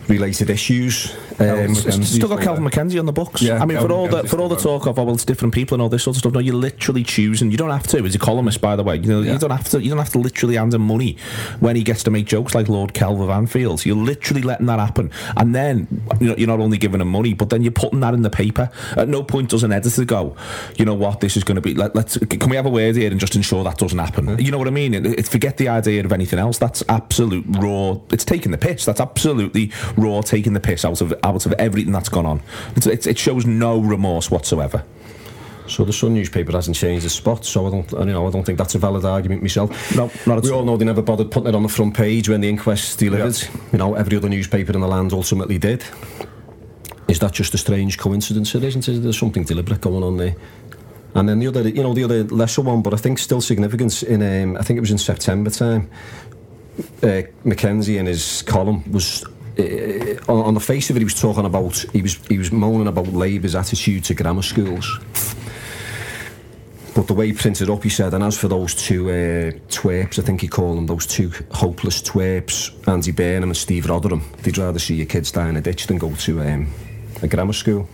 Related 0.08 0.48
issues. 0.50 1.14
Um, 1.40 1.74
Still 1.74 2.28
got 2.28 2.40
Kelvin 2.42 2.64
MacKenzie 2.64 2.98
on 2.98 3.06
the 3.06 3.12
books. 3.12 3.42
Yeah, 3.42 3.62
I 3.62 3.66
mean, 3.66 3.78
for 3.78 3.88
Kelvin 3.88 3.96
all 3.96 4.08
the 4.08 4.28
for 4.28 4.40
all 4.40 4.48
the 4.48 4.56
talk 4.56 4.86
of 4.86 4.98
oh, 4.98 5.04
well, 5.04 5.14
it's 5.14 5.24
different 5.24 5.54
people 5.54 5.74
and 5.74 5.82
all 5.82 5.88
this 5.88 6.02
sort 6.04 6.16
of 6.16 6.20
stuff. 6.20 6.32
No, 6.32 6.40
you're 6.40 6.54
literally 6.54 7.02
choosing. 7.04 7.50
You 7.50 7.56
don't 7.56 7.70
have 7.70 7.86
to. 7.88 8.04
As 8.04 8.14
a 8.14 8.18
columnist, 8.18 8.60
by 8.60 8.76
the 8.76 8.82
way, 8.82 8.96
you 8.96 9.08
know, 9.08 9.20
Yeah. 9.20 9.32
you 9.34 9.38
don't 9.38 9.50
have 9.50 9.68
to. 9.70 9.82
You 9.82 9.88
don't 9.90 9.98
have 9.98 10.10
to 10.10 10.18
literally 10.18 10.56
hand 10.56 10.74
him 10.74 10.82
money 10.82 11.16
when 11.60 11.76
he 11.76 11.82
gets 11.82 12.02
to 12.04 12.10
make 12.10 12.26
jokes 12.26 12.54
like 12.54 12.68
Lord 12.68 12.94
Kelvin 12.94 13.30
Anfield. 13.30 13.84
You're 13.84 13.96
literally 13.96 14.42
letting 14.42 14.66
that 14.66 14.78
happen, 14.78 15.10
and 15.36 15.54
then 15.54 15.86
you 16.20 16.28
know, 16.28 16.36
you're 16.36 16.48
not 16.48 16.60
only 16.60 16.78
giving 16.78 17.00
him 17.00 17.08
money, 17.08 17.34
but 17.34 17.50
then 17.50 17.62
you're 17.62 17.72
putting 17.72 18.00
that 18.00 18.14
in 18.14 18.22
the 18.22 18.30
paper. 18.30 18.70
At 18.96 19.08
no 19.08 19.22
point 19.22 19.50
does 19.50 19.62
an 19.62 19.72
editor 19.72 20.04
go, 20.04 20.36
you 20.76 20.84
know 20.84 20.94
what, 20.94 21.20
this 21.20 21.36
is 21.36 21.44
going 21.44 21.56
to 21.56 21.60
be. 21.60 21.74
Let, 21.74 21.94
let's 21.94 22.18
can 22.18 22.50
we 22.50 22.56
have 22.56 22.66
a 22.66 22.70
word 22.70 22.96
here 22.96 23.10
and 23.10 23.18
just 23.20 23.36
ensure 23.36 23.64
that 23.64 23.78
doesn't 23.78 23.98
happen. 23.98 24.38
You 24.38 24.50
know 24.50 24.58
what 24.58 24.68
I 24.68 24.72
mean? 24.72 24.94
It, 24.94 25.06
it, 25.06 25.28
forget 25.28 25.56
the 25.56 25.68
idea 25.68 26.04
of 26.04 26.12
anything 26.12 26.38
else. 26.38 26.58
That's 26.58 26.82
absolute 26.88 27.44
raw. 27.48 27.96
It's 28.10 28.24
taking 28.24 28.52
the 28.52 28.58
piss. 28.58 28.84
That's 28.84 29.00
absolutely 29.00 29.72
raw, 29.96 30.20
taking 30.22 30.52
the 30.52 30.60
piss 30.60 30.84
out 30.84 31.00
of 31.00 31.14
out 31.22 31.46
of 31.46 31.52
everything 31.54 31.92
that's 31.92 32.08
gone 32.08 32.26
on. 32.26 32.42
It's, 32.76 32.86
it's, 32.86 33.06
it 33.06 33.18
shows 33.18 33.46
no 33.46 33.80
remorse 33.80 34.30
whatsoever. 34.30 34.84
So 35.68 35.84
the 35.84 35.92
Sun 35.92 36.14
newspaper 36.14 36.52
hasn't 36.52 36.76
changed 36.76 37.04
its 37.04 37.14
spot, 37.14 37.44
so 37.44 37.66
I 37.66 37.70
don't, 37.70 37.90
you 37.92 38.12
know, 38.12 38.26
I 38.26 38.30
don't 38.30 38.44
think 38.44 38.58
that's 38.58 38.74
a 38.74 38.78
valid 38.78 39.04
argument 39.04 39.42
myself. 39.42 39.70
No, 39.96 40.10
not 40.26 40.38
at 40.38 40.44
We 40.44 40.50
all. 40.50 40.58
all 40.58 40.64
know 40.64 40.76
they 40.76 40.84
never 40.84 41.02
bothered 41.02 41.30
putting 41.30 41.48
it 41.48 41.54
on 41.54 41.62
the 41.62 41.68
front 41.68 41.94
page 41.96 42.28
when 42.28 42.40
the 42.40 42.48
inquest 42.48 42.98
delivered. 42.98 43.38
You 43.72 43.78
know, 43.78 43.94
every 43.94 44.16
other 44.16 44.28
newspaper 44.28 44.72
in 44.72 44.80
the 44.80 44.88
land 44.88 45.12
ultimately 45.12 45.58
did. 45.58 45.84
Is 47.08 47.20
that 47.20 47.32
just 47.32 47.54
a 47.54 47.58
strange 47.58 47.96
coincidence? 47.96 48.54
It 48.54 48.64
isn't. 48.64 48.88
Is 48.88 49.02
there 49.02 49.12
something 49.12 49.44
deliberate 49.44 49.80
going 49.80 50.02
on 50.02 50.16
there? 50.16 50.34
And 51.14 51.28
then 51.28 51.38
the 51.38 51.46
other, 51.46 51.68
you 51.68 51.82
know, 51.82 51.94
the 51.94 52.04
other 52.04 52.24
lesser 52.24 52.62
one, 52.62 52.82
but 52.82 52.94
I 52.94 52.96
think 52.96 53.18
still 53.18 53.40
significant. 53.40 54.02
In 54.02 54.22
um, 54.22 54.56
I 54.56 54.62
think 54.62 54.78
it 54.78 54.80
was 54.80 54.90
in 54.90 54.98
September 54.98 55.50
time. 55.50 55.90
Uh, 57.02 57.22
MacKenzie 57.44 57.98
in 57.98 58.06
his 58.06 58.42
column 58.42 58.90
was 58.90 59.24
uh, 59.58 60.32
on, 60.32 60.46
on 60.46 60.54
the 60.54 60.60
face 60.60 60.88
of 60.90 60.96
it, 60.96 61.00
he 61.00 61.04
was 61.04 61.20
talking 61.20 61.44
about 61.44 61.76
he 61.92 62.02
was 62.02 62.16
he 62.28 62.38
was 62.38 62.52
moaning 62.52 62.88
about 62.88 63.08
Labour's 63.08 63.54
attitude 63.54 64.04
to 64.04 64.14
grammar 64.14 64.42
schools. 64.42 64.98
But 66.94 67.06
the 67.06 67.14
way 67.14 67.28
he 67.28 67.32
printed 67.32 67.70
up, 67.70 67.82
he 67.82 67.88
said, 67.88 68.12
and 68.12 68.22
as 68.22 68.36
for 68.36 68.48
those 68.48 68.74
two 68.74 69.08
uh, 69.08 69.52
twerps, 69.68 70.18
I 70.18 70.22
think 70.22 70.42
he 70.42 70.48
called 70.48 70.76
them, 70.76 70.86
those 70.86 71.06
two 71.06 71.32
hopeless 71.50 72.02
twerps, 72.02 72.70
Andy 72.86 73.12
Burnham 73.12 73.48
and 73.48 73.56
Steve 73.56 73.84
Rotheram, 73.84 74.22
they'd 74.42 74.58
rather 74.58 74.78
see 74.78 74.96
your 74.96 75.06
kids 75.06 75.32
die 75.32 75.48
in 75.48 75.56
a 75.56 75.62
ditch 75.62 75.86
than 75.86 75.96
go 75.96 76.14
to 76.14 76.42
um, 76.42 76.70
a 77.22 77.28
grammar 77.28 77.54
school. 77.54 77.88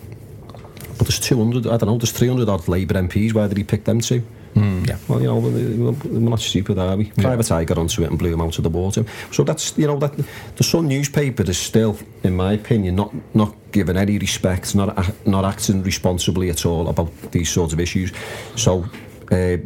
But 0.99 1.07
there's 1.07 1.21
200, 1.21 1.69
I 1.69 1.77
don't 1.77 1.89
know, 1.89 1.97
there's 1.97 2.11
300 2.11 2.49
odd 2.49 2.67
Labour 2.67 2.95
MPs, 2.95 3.33
why 3.35 3.47
did 3.47 3.57
he 3.57 3.63
pick 3.63 3.85
them 3.85 4.01
two? 4.01 4.25
Hmm. 4.59 4.85
Yeah. 4.85 4.97
Well, 5.07 5.21
you 5.21 5.27
know, 5.29 5.39
we're 5.39 5.93
we're 5.93 6.31
not 6.31 6.41
stupid, 6.41 6.79
are 6.79 6.97
we? 6.97 7.07
Private 7.13 7.53
Eye 7.53 7.65
got 7.65 7.79
onto 7.79 8.03
it 8.03 8.11
and 8.11 8.19
blew 8.19 8.33
him 8.33 8.41
out 8.41 8.59
of 8.59 8.65
the 8.65 8.71
water. 8.71 9.05
So 9.31 9.45
that's, 9.45 9.79
you 9.79 9.87
know, 9.87 9.99
that 9.99 10.17
the 10.57 10.65
Sun 10.65 10.89
newspaper 10.89 11.49
is 11.49 11.59
still, 11.59 11.97
in 12.25 12.35
my 12.35 12.55
opinion, 12.55 12.97
not 12.97 13.13
not 13.35 13.55
given 13.71 13.97
any 13.97 14.19
respect, 14.19 14.75
not 14.75 14.97
not 15.27 15.45
acting 15.45 15.83
responsibly 15.85 16.51
at 16.51 16.67
all 16.67 16.89
about 16.89 17.11
these 17.31 17.51
sorts 17.51 17.73
of 17.73 17.79
issues. 17.79 18.13
So 18.57 18.85
uh, 19.31 19.59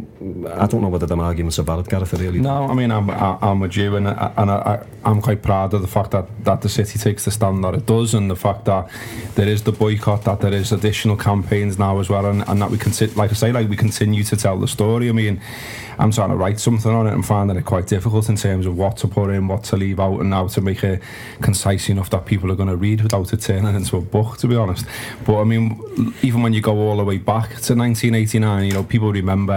I 0.49 0.67
don't 0.67 0.81
know 0.81 0.89
whether 0.89 1.07
them 1.07 1.21
arguments 1.21 1.59
are 1.59 1.63
valid, 1.63 1.89
Gareth. 1.89 2.13
Really. 2.15 2.41
No, 2.41 2.65
I 2.65 2.75
mean 2.75 2.91
I'm 2.91 3.09
I, 3.09 3.39
I'm 3.41 3.61
with 3.61 3.77
you, 3.77 3.95
and 3.95 4.09
I, 4.09 4.33
and 4.37 4.51
I, 4.51 4.85
I'm 5.05 5.23
quite 5.23 5.43
proud 5.43 5.73
of 5.73 5.83
the 5.83 5.89
fact 5.89 6.11
that 6.11 6.27
that 6.45 6.63
the 6.63 6.69
city 6.69 6.99
takes 6.99 7.25
the 7.25 7.31
stand 7.31 7.63
that 7.63 7.75
it 7.75 7.87
does, 7.87 8.13
and 8.15 8.29
the 8.29 8.37
fact 8.37 8.65
that 8.65 8.91
there 9.37 9.47
is 9.47 9.63
the 9.63 9.71
boycott, 9.71 10.25
that 10.25 10.41
there 10.41 10.53
is 10.53 10.73
additional 10.73 11.17
campaigns 11.17 11.79
now 11.79 12.01
as 12.01 12.09
well, 12.09 12.27
and, 12.27 12.47
and 12.49 12.61
that 12.61 12.71
we 12.71 12.79
can 12.79 12.93
like 13.15 13.31
I 13.31 13.35
say, 13.35 13.53
like 13.53 13.69
we 13.69 13.77
continue 13.77 14.25
to 14.25 14.37
tell 14.37 14.59
the 14.59 14.67
story. 14.67 15.09
I 15.09 15.13
mean, 15.13 15.41
I'm 15.97 16.11
trying 16.11 16.31
to 16.31 16.37
write 16.37 16.59
something 16.59 16.91
on 16.91 17.07
it 17.07 17.15
and 17.15 17.25
finding 17.25 17.57
it 17.57 17.65
quite 17.65 17.87
difficult 17.87 18.29
in 18.29 18.37
terms 18.37 18.67
of 18.67 18.77
what 18.77 18.97
to 18.99 19.09
put 19.09 19.31
in, 19.31 19.47
what 19.47 19.63
to 19.65 19.77
leave 19.77 20.01
out, 20.01 20.21
and 20.21 20.33
how 20.33 20.49
to 20.49 20.61
make 20.61 20.83
it 20.83 21.01
concise 21.41 21.89
enough 21.89 22.11
that 22.11 22.27
people 22.27 22.51
are 22.51 22.57
going 22.57 22.69
to 22.69 22.77
read 22.77 23.01
without 23.01 23.33
it 23.33 23.41
turning 23.43 23.77
into 23.77 23.97
a 23.97 24.01
book. 24.01 24.39
To 24.39 24.49
be 24.49 24.57
honest, 24.57 24.87
but 25.25 25.41
I 25.41 25.45
mean, 25.45 26.15
even 26.23 26.43
when 26.43 26.53
you 26.53 26.61
go 26.61 26.77
all 26.79 26.97
the 26.97 27.05
way 27.05 27.19
back 27.19 27.51
to 27.63 27.77
1989, 27.77 28.65
you 28.65 28.73
know, 28.73 28.83
people 28.83 29.13
remember 29.13 29.52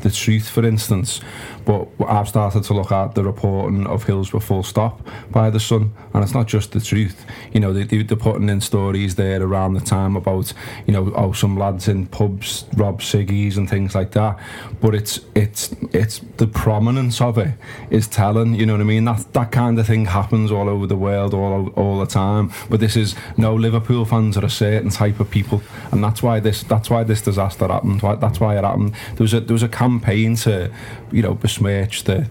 the 0.00 0.10
truth, 0.10 0.48
for 0.48 0.64
instance. 0.64 1.20
But 1.64 1.88
I've 2.06 2.28
started 2.28 2.64
to 2.64 2.74
look 2.74 2.90
at 2.90 3.14
the 3.14 3.22
reporting 3.22 3.86
of 3.86 4.04
Hillsborough 4.04 4.40
Full 4.40 4.62
Stop 4.62 5.06
by 5.30 5.50
the 5.50 5.60
Sun, 5.60 5.92
and 6.14 6.24
it's 6.24 6.34
not 6.34 6.48
just 6.48 6.72
the 6.72 6.80
truth. 6.80 7.24
You 7.52 7.60
know, 7.60 7.72
they, 7.72 7.84
they, 7.84 8.02
they're 8.02 8.16
putting 8.16 8.48
in 8.48 8.60
stories 8.60 9.14
there 9.14 9.42
around 9.42 9.74
the 9.74 9.80
time 9.80 10.16
about, 10.16 10.52
you 10.86 10.92
know, 10.92 11.12
oh, 11.14 11.32
some 11.32 11.56
lads 11.56 11.86
in 11.86 12.06
pubs 12.06 12.64
rob 12.76 13.00
ciggies 13.00 13.56
and 13.56 13.68
things 13.68 13.94
like 13.94 14.12
that. 14.12 14.38
But 14.80 14.94
it's 14.94 15.20
it's 15.34 15.74
it's 15.92 16.20
the 16.38 16.46
prominence 16.46 17.20
of 17.20 17.38
it 17.38 17.54
is 17.90 18.08
telling. 18.08 18.54
You 18.54 18.66
know 18.66 18.74
what 18.74 18.80
I 18.80 18.84
mean? 18.84 19.04
That 19.04 19.32
that 19.34 19.52
kind 19.52 19.78
of 19.78 19.86
thing 19.86 20.06
happens 20.06 20.50
all 20.50 20.68
over 20.68 20.86
the 20.86 20.96
world 20.96 21.34
all 21.34 21.68
all 21.76 21.98
the 22.00 22.06
time. 22.06 22.50
But 22.68 22.80
this 22.80 22.96
is 22.96 23.14
no 23.36 23.54
Liverpool 23.54 24.04
fans 24.04 24.36
are 24.36 24.44
a 24.44 24.50
certain 24.50 24.90
type 24.90 25.20
of 25.20 25.30
people, 25.30 25.62
and 25.92 26.02
that's 26.02 26.22
why 26.22 26.40
this 26.40 26.62
that's 26.62 26.90
why 26.90 27.04
this 27.04 27.22
disaster 27.22 27.68
happened. 27.68 28.00
That's 28.00 28.40
why 28.40 28.56
it 28.56 28.64
happened. 28.64 28.94
There 29.14 29.24
was 29.24 29.34
a 29.34 29.39
there 29.46 29.54
was 29.54 29.62
a 29.62 29.68
campaign 29.68 30.36
to, 30.36 30.70
you 31.12 31.22
know, 31.22 31.34
besmirch 31.34 32.04
the 32.04 32.28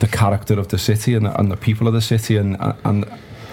the 0.00 0.06
character 0.08 0.58
of 0.58 0.68
the 0.68 0.78
city 0.78 1.14
and 1.14 1.26
the, 1.26 1.38
and 1.38 1.50
the 1.50 1.56
people 1.56 1.86
of 1.88 1.94
the 1.94 2.00
city, 2.02 2.36
and 2.36 2.56
and 2.84 3.04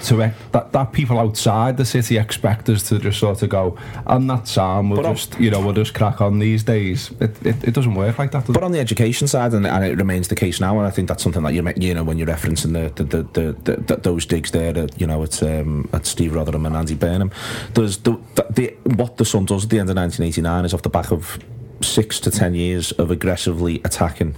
to 0.04 0.24
e- 0.24 0.32
that, 0.52 0.72
that 0.74 0.92
people 0.94 1.18
outside 1.18 1.76
the 1.78 1.84
city 1.84 2.18
expect 2.20 2.70
us 2.70 2.84
to 2.88 3.00
just 3.00 3.20
sort 3.20 3.42
of 3.42 3.50
go, 3.50 3.76
and 4.06 4.30
that's 4.30 4.52
Sam. 4.52 4.90
We'll 4.92 5.02
But 5.02 5.10
on- 5.10 5.16
just 5.16 5.40
you 5.40 5.50
know 5.50 5.60
we'll 5.60 5.74
just 5.74 5.96
crack 5.96 6.22
on 6.22 6.38
these 6.38 6.62
days. 6.64 7.10
It, 7.20 7.32
it, 7.44 7.64
it 7.70 7.74
doesn't 7.74 7.96
work 7.96 8.20
like 8.20 8.30
that. 8.32 8.46
Does 8.46 8.54
But 8.54 8.62
it? 8.62 8.66
on 8.66 8.72
the 8.74 8.80
education 8.80 9.28
side, 9.28 9.54
and, 9.54 9.66
and 9.66 9.84
it 9.84 9.98
remains 9.98 10.28
the 10.28 10.36
case 10.36 10.62
now, 10.62 10.78
and 10.78 10.86
I 10.88 10.92
think 10.92 11.08
that's 11.08 11.24
something 11.24 11.42
that 11.42 11.54
you 11.56 11.68
you 11.78 11.96
know 11.96 12.04
when 12.04 12.20
you're 12.20 12.28
referencing 12.28 12.74
the 12.74 13.04
the, 13.04 13.24
the, 13.24 13.54
the, 13.64 13.78
the, 13.82 13.96
those 13.98 14.28
digs 14.28 14.52
there, 14.52 14.72
that, 14.74 15.02
you 15.02 15.08
know, 15.08 15.24
it's 15.24 15.42
um, 15.42 15.90
at 15.94 16.06
Steve 16.06 16.32
Rotheram 16.34 16.68
and 16.68 16.76
Andy 16.76 16.94
Burnham. 16.94 17.32
There's 17.74 17.98
the, 17.98 18.20
the, 18.36 18.46
the 18.52 18.90
what 18.96 19.18
the 19.18 19.26
Sun 19.26 19.46
does 19.46 19.64
at 19.64 19.72
the 19.72 19.80
end 19.80 19.90
of 19.90 19.96
1989 19.96 20.66
is 20.66 20.74
off 20.76 20.84
the 20.84 20.90
back 20.90 21.12
of 21.12 21.40
six 21.88 22.20
to 22.22 22.32
ten 22.32 22.53
years 22.53 22.91
of 22.94 23.12
aggressively 23.12 23.82
attacking 23.86 24.36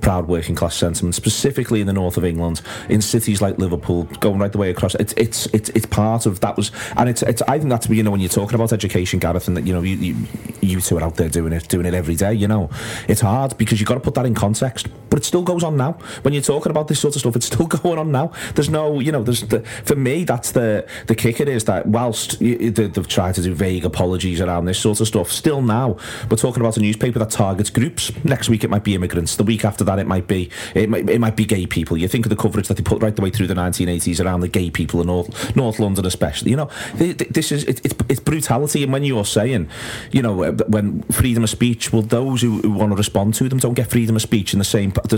proud 0.00 0.28
working 0.28 0.54
class 0.54 0.76
sentiment, 0.76 1.14
specifically 1.14 1.80
in 1.80 1.86
the 1.86 1.92
north 1.92 2.16
of 2.16 2.24
England, 2.24 2.62
in 2.88 3.00
cities 3.00 3.40
like 3.40 3.58
Liverpool, 3.58 4.04
going 4.20 4.38
right 4.38 4.52
the 4.52 4.58
way 4.58 4.70
across. 4.70 4.94
It's 4.96 5.12
it's 5.16 5.46
it's, 5.46 5.68
it's 5.70 5.86
part 5.86 6.26
of 6.26 6.40
that 6.40 6.56
was, 6.56 6.70
and 6.96 7.08
it's 7.08 7.22
it's. 7.22 7.42
I 7.42 7.58
think 7.58 7.70
that's 7.70 7.88
you 7.88 8.02
know 8.02 8.10
when 8.10 8.20
you're 8.20 8.28
talking 8.28 8.54
about 8.54 8.72
education, 8.72 9.18
Gareth, 9.18 9.48
and 9.48 9.56
that 9.56 9.66
you 9.66 9.72
know 9.72 9.82
you, 9.82 9.96
you 9.96 10.16
you 10.60 10.80
two 10.80 10.98
are 10.98 11.02
out 11.02 11.16
there 11.16 11.28
doing 11.28 11.52
it 11.52 11.68
doing 11.68 11.86
it 11.86 11.94
every 11.94 12.14
day. 12.14 12.34
You 12.34 12.48
know, 12.48 12.70
it's 13.08 13.20
hard 13.20 13.56
because 13.58 13.80
you've 13.80 13.88
got 13.88 13.94
to 13.94 14.00
put 14.00 14.14
that 14.14 14.26
in 14.26 14.34
context. 14.34 14.88
But 15.10 15.20
it 15.20 15.24
still 15.24 15.42
goes 15.42 15.64
on 15.64 15.76
now. 15.76 15.92
When 16.22 16.34
you're 16.34 16.42
talking 16.42 16.70
about 16.70 16.88
this 16.88 17.00
sort 17.00 17.14
of 17.14 17.20
stuff, 17.20 17.36
it's 17.36 17.46
still 17.46 17.66
going 17.82 17.98
on 17.98 18.12
now. 18.12 18.32
There's 18.54 18.68
no, 18.68 19.00
you 19.00 19.12
know, 19.12 19.22
there's 19.22 19.40
the, 19.42 19.60
for 19.84 19.96
me 19.96 20.24
that's 20.24 20.52
the 20.52 20.86
the 21.06 21.14
kicker 21.14 21.44
is 21.44 21.64
that 21.64 21.86
whilst 21.86 22.38
they've 22.38 23.08
tried 23.08 23.34
to 23.36 23.42
do 23.42 23.54
vague 23.54 23.84
apologies 23.84 24.40
around 24.40 24.66
this 24.66 24.78
sort 24.78 25.00
of 25.00 25.08
stuff, 25.08 25.30
still 25.30 25.62
now 25.62 25.96
we're 26.30 26.36
talking 26.36 26.60
about 26.60 26.76
a 26.76 26.80
newspaper 26.80 27.18
that 27.18 27.30
targets 27.30 27.70
groups. 27.70 28.12
Next 28.24 28.48
week 28.48 28.64
it 28.64 28.70
might 28.70 28.84
be 28.84 28.94
immigrants. 28.94 29.36
The 29.36 29.44
week 29.44 29.64
after 29.64 29.84
that 29.88 29.98
it 29.98 30.06
might 30.06 30.26
be 30.26 30.50
it 30.74 30.88
might, 30.88 31.08
it 31.08 31.18
might 31.18 31.36
be 31.36 31.44
gay 31.44 31.66
people. 31.66 31.96
You 31.96 32.08
think 32.08 32.26
of 32.26 32.30
the 32.30 32.36
coverage 32.36 32.68
that 32.68 32.76
they 32.76 32.82
put 32.82 33.02
right 33.02 33.14
the 33.14 33.22
way 33.22 33.30
through 33.30 33.46
the 33.46 33.54
1980s 33.54 34.24
around 34.24 34.40
the 34.40 34.48
gay 34.48 34.70
people 34.70 35.00
in 35.00 35.06
North 35.06 35.56
North 35.56 35.78
London, 35.78 36.04
especially. 36.06 36.50
You 36.50 36.58
know, 36.58 36.70
th- 36.98 37.16
th- 37.16 37.30
this 37.30 37.50
is 37.50 37.64
it, 37.64 37.80
it's 37.84 37.94
it's 38.08 38.20
brutality. 38.20 38.82
And 38.82 38.92
when 38.92 39.04
you're 39.04 39.24
saying, 39.24 39.68
you 40.12 40.22
know, 40.22 40.44
uh, 40.44 40.52
when 40.68 41.02
freedom 41.04 41.42
of 41.42 41.50
speech, 41.50 41.92
well, 41.92 42.02
those 42.02 42.42
who, 42.42 42.60
who 42.60 42.72
want 42.72 42.92
to 42.92 42.96
respond 42.96 43.34
to 43.34 43.48
them 43.48 43.58
don't 43.58 43.74
get 43.74 43.90
freedom 43.90 44.16
of 44.16 44.22
speech 44.22 44.52
in 44.52 44.58
the 44.58 44.64
same 44.64 44.90
the, 44.90 45.16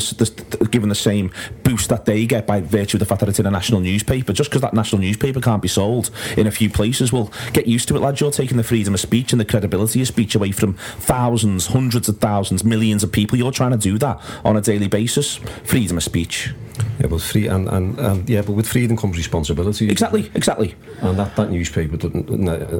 the, 0.58 0.68
given 0.68 0.88
the 0.88 0.94
same 0.94 1.32
boost 1.64 1.88
that 1.88 2.04
they 2.04 2.26
get 2.26 2.46
by 2.46 2.60
virtue 2.60 2.96
of 2.96 3.00
the 3.00 3.06
fact 3.06 3.20
that 3.20 3.28
it's 3.28 3.40
in 3.40 3.46
a 3.46 3.50
national 3.50 3.80
newspaper. 3.80 4.32
Just 4.32 4.50
because 4.50 4.62
that 4.62 4.74
national 4.74 5.00
newspaper 5.00 5.40
can't 5.40 5.62
be 5.62 5.68
sold 5.68 6.10
in 6.36 6.46
a 6.46 6.50
few 6.50 6.70
places, 6.70 7.12
well, 7.12 7.32
get 7.52 7.66
used 7.66 7.88
to 7.88 7.96
it, 7.96 8.00
lads. 8.00 8.20
You're 8.20 8.30
taking 8.30 8.56
the 8.56 8.62
freedom 8.62 8.94
of 8.94 9.00
speech 9.00 9.32
and 9.32 9.40
the 9.40 9.44
credibility 9.44 10.00
of 10.00 10.06
speech 10.06 10.34
away 10.34 10.52
from 10.52 10.74
thousands, 10.74 11.68
hundreds 11.68 12.08
of 12.08 12.18
thousands, 12.18 12.64
millions 12.64 13.02
of 13.02 13.10
people. 13.10 13.36
You're 13.36 13.52
trying 13.52 13.72
to 13.72 13.78
do 13.78 13.98
that 13.98 14.20
on 14.44 14.56
a 14.56 14.59
daily 14.60 14.88
basis. 14.88 15.36
Freedom 15.64 15.96
of 15.96 16.02
speech. 16.02 16.50
Yeah, 16.98 17.08
but 17.08 17.20
free 17.20 17.46
and, 17.46 17.68
and, 17.68 17.98
and 17.98 18.28
yeah, 18.28 18.42
but 18.42 18.52
with 18.52 18.66
freedom 18.66 18.96
comes 18.96 19.16
responsibility. 19.16 19.90
Exactly, 19.90 20.30
exactly. 20.34 20.74
And 21.00 21.18
that, 21.18 21.34
that 21.36 21.50
newspaper 21.50 21.96
didn't, 21.96 22.28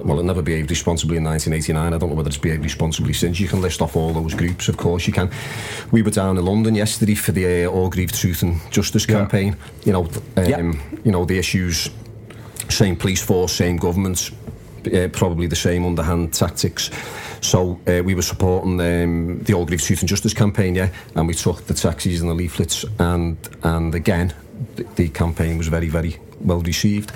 well, 0.05 0.21
it 0.21 0.25
never 0.25 0.43
behaved 0.43 0.71
responsibly 0.71 1.17
in 1.17 1.25
1989. 1.25 1.93
I 1.95 1.99
don't 1.99 2.09
know 2.11 2.15
whether 2.15 2.29
it's 2.29 2.37
behaved 2.39 2.65
responsibly 2.65 3.13
since. 3.13 3.41
You 3.41 3.49
can 3.49 3.61
list 3.61 3.83
off 3.83 3.97
all 3.97 4.13
those 4.13 4.35
groups, 4.35 4.69
of 4.69 4.77
course 4.77 5.07
you 5.07 5.13
can. 5.13 5.31
We 5.91 6.03
were 6.03 6.11
down 6.11 6.39
in 6.39 6.45
London 6.45 6.75
yesterday 6.75 7.15
for 7.15 7.33
the 7.33 7.65
uh, 7.65 7.71
Orgreave 7.71 8.13
Truth 8.13 8.43
and 8.43 8.61
Justice 8.71 9.07
Yeah. 9.07 9.17
campaign. 9.19 9.57
You 9.85 9.93
know, 9.93 10.05
um, 10.05 10.47
Yeah. 10.47 10.73
you 11.05 11.13
know 11.13 11.25
the 11.25 11.39
issues, 11.39 11.91
same 12.69 12.97
police 12.97 13.23
force, 13.23 13.53
same 13.53 13.77
governments, 13.77 14.31
uh, 14.87 15.09
probably 15.09 15.47
the 15.47 15.57
same 15.57 15.85
underhand 15.85 16.33
tactics. 16.33 16.91
So 17.41 17.81
uh, 17.87 18.03
we 18.05 18.15
were 18.15 18.23
supporting 18.23 18.81
um, 18.81 19.39
the 19.43 19.55
Orgreave 19.55 19.83
Truth 19.83 20.01
and 20.01 20.09
Justice 20.09 20.35
campaign, 20.35 20.75
yeah, 20.75 20.91
and 21.15 21.27
we 21.27 21.35
took 21.35 21.67
the 21.67 21.75
taxis 21.75 22.21
and 22.21 22.31
the 22.31 22.35
leaflets, 22.35 22.85
and 22.99 23.37
and 23.63 23.95
again, 23.95 24.35
the, 24.77 24.85
the 24.97 25.09
campaign 25.09 25.57
was 25.57 25.69
very 25.69 25.89
very 25.89 26.19
well 26.41 26.61
received. 26.61 27.13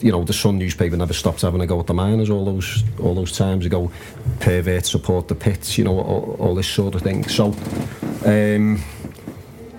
You 0.00 0.12
know, 0.12 0.24
the 0.24 0.32
Sun 0.34 0.58
newspaper 0.58 0.96
never 0.96 1.14
stopped 1.14 1.40
having 1.40 1.62
a 1.62 1.66
go 1.66 1.80
at 1.80 1.86
the 1.86 1.94
miners 1.94 2.30
all 2.30 2.44
those 2.44 2.84
all 2.98 3.14
those 3.14 3.36
times 3.36 3.66
ago. 3.66 3.90
Perverts 4.40 4.90
support 4.90 5.28
the 5.28 5.34
pits, 5.34 5.78
you 5.78 5.84
know, 5.84 5.98
all, 5.98 6.36
all 6.38 6.54
this 6.54 6.68
sort 6.68 6.94
of 6.94 7.02
thing. 7.02 7.26
So. 7.28 7.54
Um, 8.24 8.82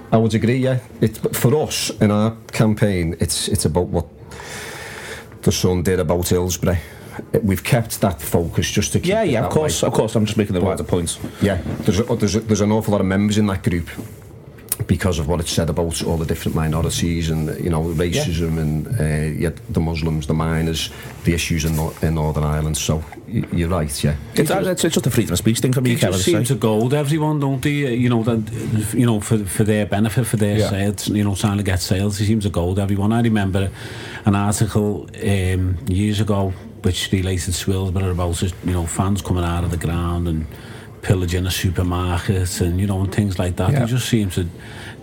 I 0.09 0.15
would 0.15 0.33
agree, 0.33 0.55
yeah. 0.55 0.79
It, 1.01 1.17
for 1.35 1.53
us, 1.61 1.89
in 1.99 2.11
our 2.11 2.35
campaign, 2.53 3.17
it's 3.19 3.49
it's 3.49 3.65
about 3.65 3.87
what 3.87 4.07
the 5.41 5.51
Sun 5.51 5.83
did 5.83 5.99
about 5.99 6.29
Hillsborough. 6.29 6.77
We've 7.43 7.63
kept 7.63 8.01
that 8.01 8.21
focus 8.21 8.69
just 8.69 8.93
to 8.93 8.99
keep 8.99 9.09
Yeah, 9.09 9.23
yeah, 9.23 9.45
of 9.45 9.51
course, 9.51 9.81
way. 9.81 9.87
of 9.87 9.93
course. 9.93 10.15
I'm 10.15 10.25
just 10.25 10.37
making 10.37 10.53
the 10.53 10.61
wider 10.61 10.83
points. 10.83 11.19
Yeah, 11.41 11.61
there's, 11.81 11.99
a, 11.99 12.03
there's, 12.15 12.35
a, 12.35 12.39
there's 12.41 12.61
an 12.61 12.71
awful 12.71 12.91
lot 12.91 13.01
of 13.01 13.07
members 13.07 13.37
in 13.37 13.47
that 13.47 13.63
group 13.63 13.89
because 14.85 15.17
of 15.19 15.27
what 15.27 15.39
it 15.39 15.47
said 15.47 15.69
about 15.69 16.03
all 16.03 16.17
the 16.17 16.25
different 16.25 16.55
minorities 16.55 17.29
and 17.31 17.47
you 17.63 17.69
know 17.69 17.81
racism 17.83 18.59
and 18.59 18.87
uh, 18.99 19.39
yeah, 19.39 19.49
the 19.69 19.79
Muslims, 19.79 20.27
the 20.27 20.33
miners, 20.33 20.91
the 21.23 21.33
issues 21.33 21.65
in, 21.65 21.75
Nor- 21.75 21.93
in 22.01 22.13
Northern 22.15 22.43
Ireland. 22.43 22.77
So 22.77 23.03
y- 23.27 23.43
you're 23.51 23.69
right, 23.69 24.03
yeah. 24.03 24.15
It's, 24.35 24.51
it's, 24.51 24.83
it's 24.85 24.93
just 24.95 25.07
a 25.07 25.09
freedom 25.11 25.33
of 25.33 25.39
speech 25.39 25.59
thing 25.59 25.73
for 25.73 25.81
me, 25.81 25.95
They 25.95 25.99
Kevin. 26.01 26.13
just 26.13 26.25
to 26.25 26.31
seem 26.31 26.43
to 26.45 26.55
goad 26.55 26.93
everyone, 26.93 27.39
don't 27.39 27.61
they? 27.61 27.95
You 27.95 28.09
know 28.09 28.23
that, 28.23 28.93
you 28.93 29.05
know 29.05 29.19
for 29.19 29.39
for 29.39 29.63
their 29.63 29.85
benefit, 29.87 30.25
for 30.27 30.37
their 30.37 30.59
Yeah. 30.59 30.69
sales. 30.69 31.07
You 31.07 31.23
know, 31.23 31.35
trying 31.35 31.57
to 31.57 31.63
get 31.63 31.81
sales. 31.81 32.19
He 32.19 32.25
seems 32.25 32.43
to 32.43 32.49
gold 32.51 32.77
everyone. 32.77 33.11
I 33.11 33.21
remember 33.21 33.71
an 34.25 34.35
article 34.35 35.09
um, 35.23 35.77
years 35.89 36.19
ago 36.21 36.53
which 36.83 37.11
related 37.11 37.45
to 37.45 37.51
Swillsborough 37.51 38.11
about 38.11 38.41
you 38.41 38.73
know 38.73 38.85
fans 38.85 39.21
coming 39.21 39.43
out 39.43 39.63
of 39.63 39.71
the 39.71 39.77
ground 39.77 40.27
and 40.27 40.45
pillaging 41.07 41.45
a 41.45 41.51
supermarket 41.51 42.59
and 42.59 42.81
you 42.81 42.85
know 42.85 42.99
and 42.99 43.15
things 43.15 43.39
like 43.39 43.55
that. 43.55 43.71
Yeah. 43.71 43.79
They 43.79 43.85
just 43.85 44.09
seem 44.09 44.29
to 44.31 44.45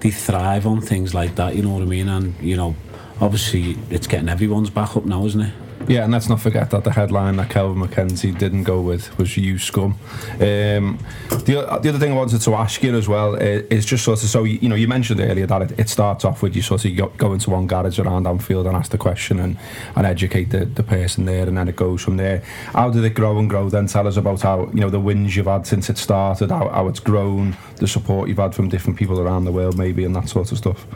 they 0.00 0.10
thrive 0.10 0.66
on 0.66 0.82
things 0.82 1.14
like 1.14 1.36
that. 1.36 1.56
You 1.56 1.62
know 1.62 1.70
what 1.70 1.82
I 1.82 1.86
mean? 1.86 2.10
And 2.10 2.38
you 2.40 2.56
know, 2.56 2.76
obviously 3.22 3.78
it's 3.88 4.06
getting 4.06 4.28
everyone's 4.28 4.68
back 4.68 4.96
up 4.98 5.06
now, 5.06 5.24
isn't 5.24 5.40
it? 5.40 5.54
Yeah, 5.86 6.04
and 6.04 6.12
let's 6.12 6.30
not 6.30 6.40
forget 6.40 6.70
that 6.70 6.84
the 6.84 6.92
headline 6.92 7.36
that 7.36 7.50
Kelvin 7.50 7.86
MacKenzie 7.86 8.36
didn't 8.36 8.64
go 8.64 8.80
with 8.80 9.16
was 9.18 9.36
"You 9.36 9.58
scum." 9.58 9.98
Um, 10.32 10.98
the, 11.28 11.78
the 11.82 11.88
other 11.90 11.98
thing 11.98 12.12
I 12.12 12.14
wanted 12.14 12.40
to 12.40 12.54
ask 12.54 12.82
you 12.82 12.94
as 12.96 13.06
well 13.06 13.34
uh, 13.34 13.62
is 13.70 13.84
just 13.84 14.04
sort 14.04 14.22
of 14.22 14.28
so 14.30 14.44
you, 14.44 14.58
you 14.62 14.68
know 14.70 14.76
you 14.76 14.88
mentioned 14.88 15.20
earlier 15.20 15.46
that 15.46 15.62
it, 15.62 15.78
it 15.78 15.88
starts 15.90 16.24
off 16.24 16.42
with 16.42 16.56
you 16.56 16.62
sort 16.62 16.86
of 16.86 16.96
go, 16.96 17.08
go 17.08 17.32
into 17.34 17.50
one 17.50 17.66
garage 17.66 17.98
around 17.98 18.26
Anfield 18.26 18.66
and 18.66 18.74
ask 18.74 18.90
the 18.92 18.98
question 18.98 19.38
and, 19.38 19.58
and 19.94 20.06
educate 20.06 20.44
the, 20.44 20.64
the 20.64 20.82
person 20.82 21.26
there, 21.26 21.46
and 21.46 21.58
then 21.58 21.68
it 21.68 21.76
goes 21.76 22.02
from 22.02 22.16
there. 22.16 22.38
How 22.72 22.88
did 22.88 23.04
it 23.04 23.14
grow 23.14 23.38
and 23.38 23.50
grow? 23.50 23.68
Then 23.68 23.86
tell 23.86 24.08
us 24.08 24.16
about 24.16 24.40
how 24.40 24.70
you 24.72 24.80
know 24.80 24.90
the 24.90 25.00
wins 25.00 25.36
you've 25.36 25.46
had 25.46 25.66
since 25.66 25.90
it 25.90 25.98
started, 25.98 26.50
how, 26.50 26.68
how 26.70 26.88
it's 26.88 27.00
grown, 27.00 27.56
the 27.76 27.86
support 27.86 28.28
you've 28.28 28.38
had 28.38 28.54
from 28.54 28.70
different 28.70 28.98
people 28.98 29.20
around 29.20 29.44
the 29.44 29.52
world, 29.52 29.76
maybe, 29.76 30.04
and 30.04 30.16
that 30.16 30.30
sort 30.30 30.50
of 30.50 30.56
stuff. 30.56 30.86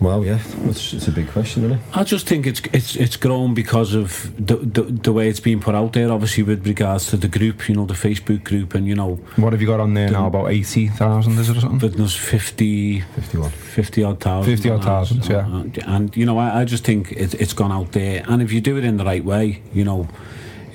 Well, 0.00 0.24
yeah, 0.24 0.38
it's, 0.64 0.92
it's 0.92 1.08
a 1.08 1.12
big 1.12 1.28
question, 1.30 1.64
isn't 1.64 1.78
it? 1.78 1.82
I 1.94 2.04
just 2.04 2.26
think 2.26 2.46
it's 2.46 2.60
it's 2.72 2.96
it's 2.96 3.16
grown 3.16 3.54
because 3.54 3.94
of 3.94 4.30
the, 4.36 4.56
the 4.56 4.82
the 4.82 5.12
way 5.12 5.28
it's 5.28 5.40
been 5.40 5.60
put 5.60 5.74
out 5.74 5.92
there. 5.94 6.12
Obviously, 6.12 6.42
with 6.42 6.66
regards 6.66 7.06
to 7.10 7.16
the 7.16 7.28
group, 7.28 7.68
you 7.68 7.74
know, 7.74 7.86
the 7.86 7.94
Facebook 7.94 8.44
group, 8.44 8.74
and 8.74 8.86
you 8.86 8.94
know, 8.94 9.14
What 9.36 9.52
have 9.52 9.60
you 9.62 9.66
got 9.66 9.80
on 9.80 9.94
there 9.94 10.10
now? 10.10 10.26
About 10.26 10.50
eighty 10.50 10.88
thousand, 10.88 11.38
is 11.38 11.48
it 11.48 11.56
or 11.56 11.60
something? 11.60 11.78
but 11.78 11.96
there's 11.96 12.14
50, 12.14 13.00
51. 13.00 13.50
50 13.50 14.04
odd 14.04 14.20
thousand. 14.20 14.56
50 14.56 14.70
odd 14.70 15.28
yeah. 15.30 15.36
Uh, 15.46 15.64
And 15.86 16.16
you 16.16 16.26
know, 16.26 16.38
I, 16.38 16.60
I 16.60 16.64
just 16.64 16.84
think 16.84 17.12
it, 17.12 17.34
it's 17.34 17.54
gone 17.54 17.72
out 17.72 17.92
there, 17.92 18.22
and 18.28 18.42
if 18.42 18.52
you 18.52 18.60
do 18.60 18.76
it 18.76 18.84
in 18.84 18.98
the 18.98 19.04
right 19.04 19.24
way, 19.24 19.62
you 19.72 19.84
know, 19.84 20.08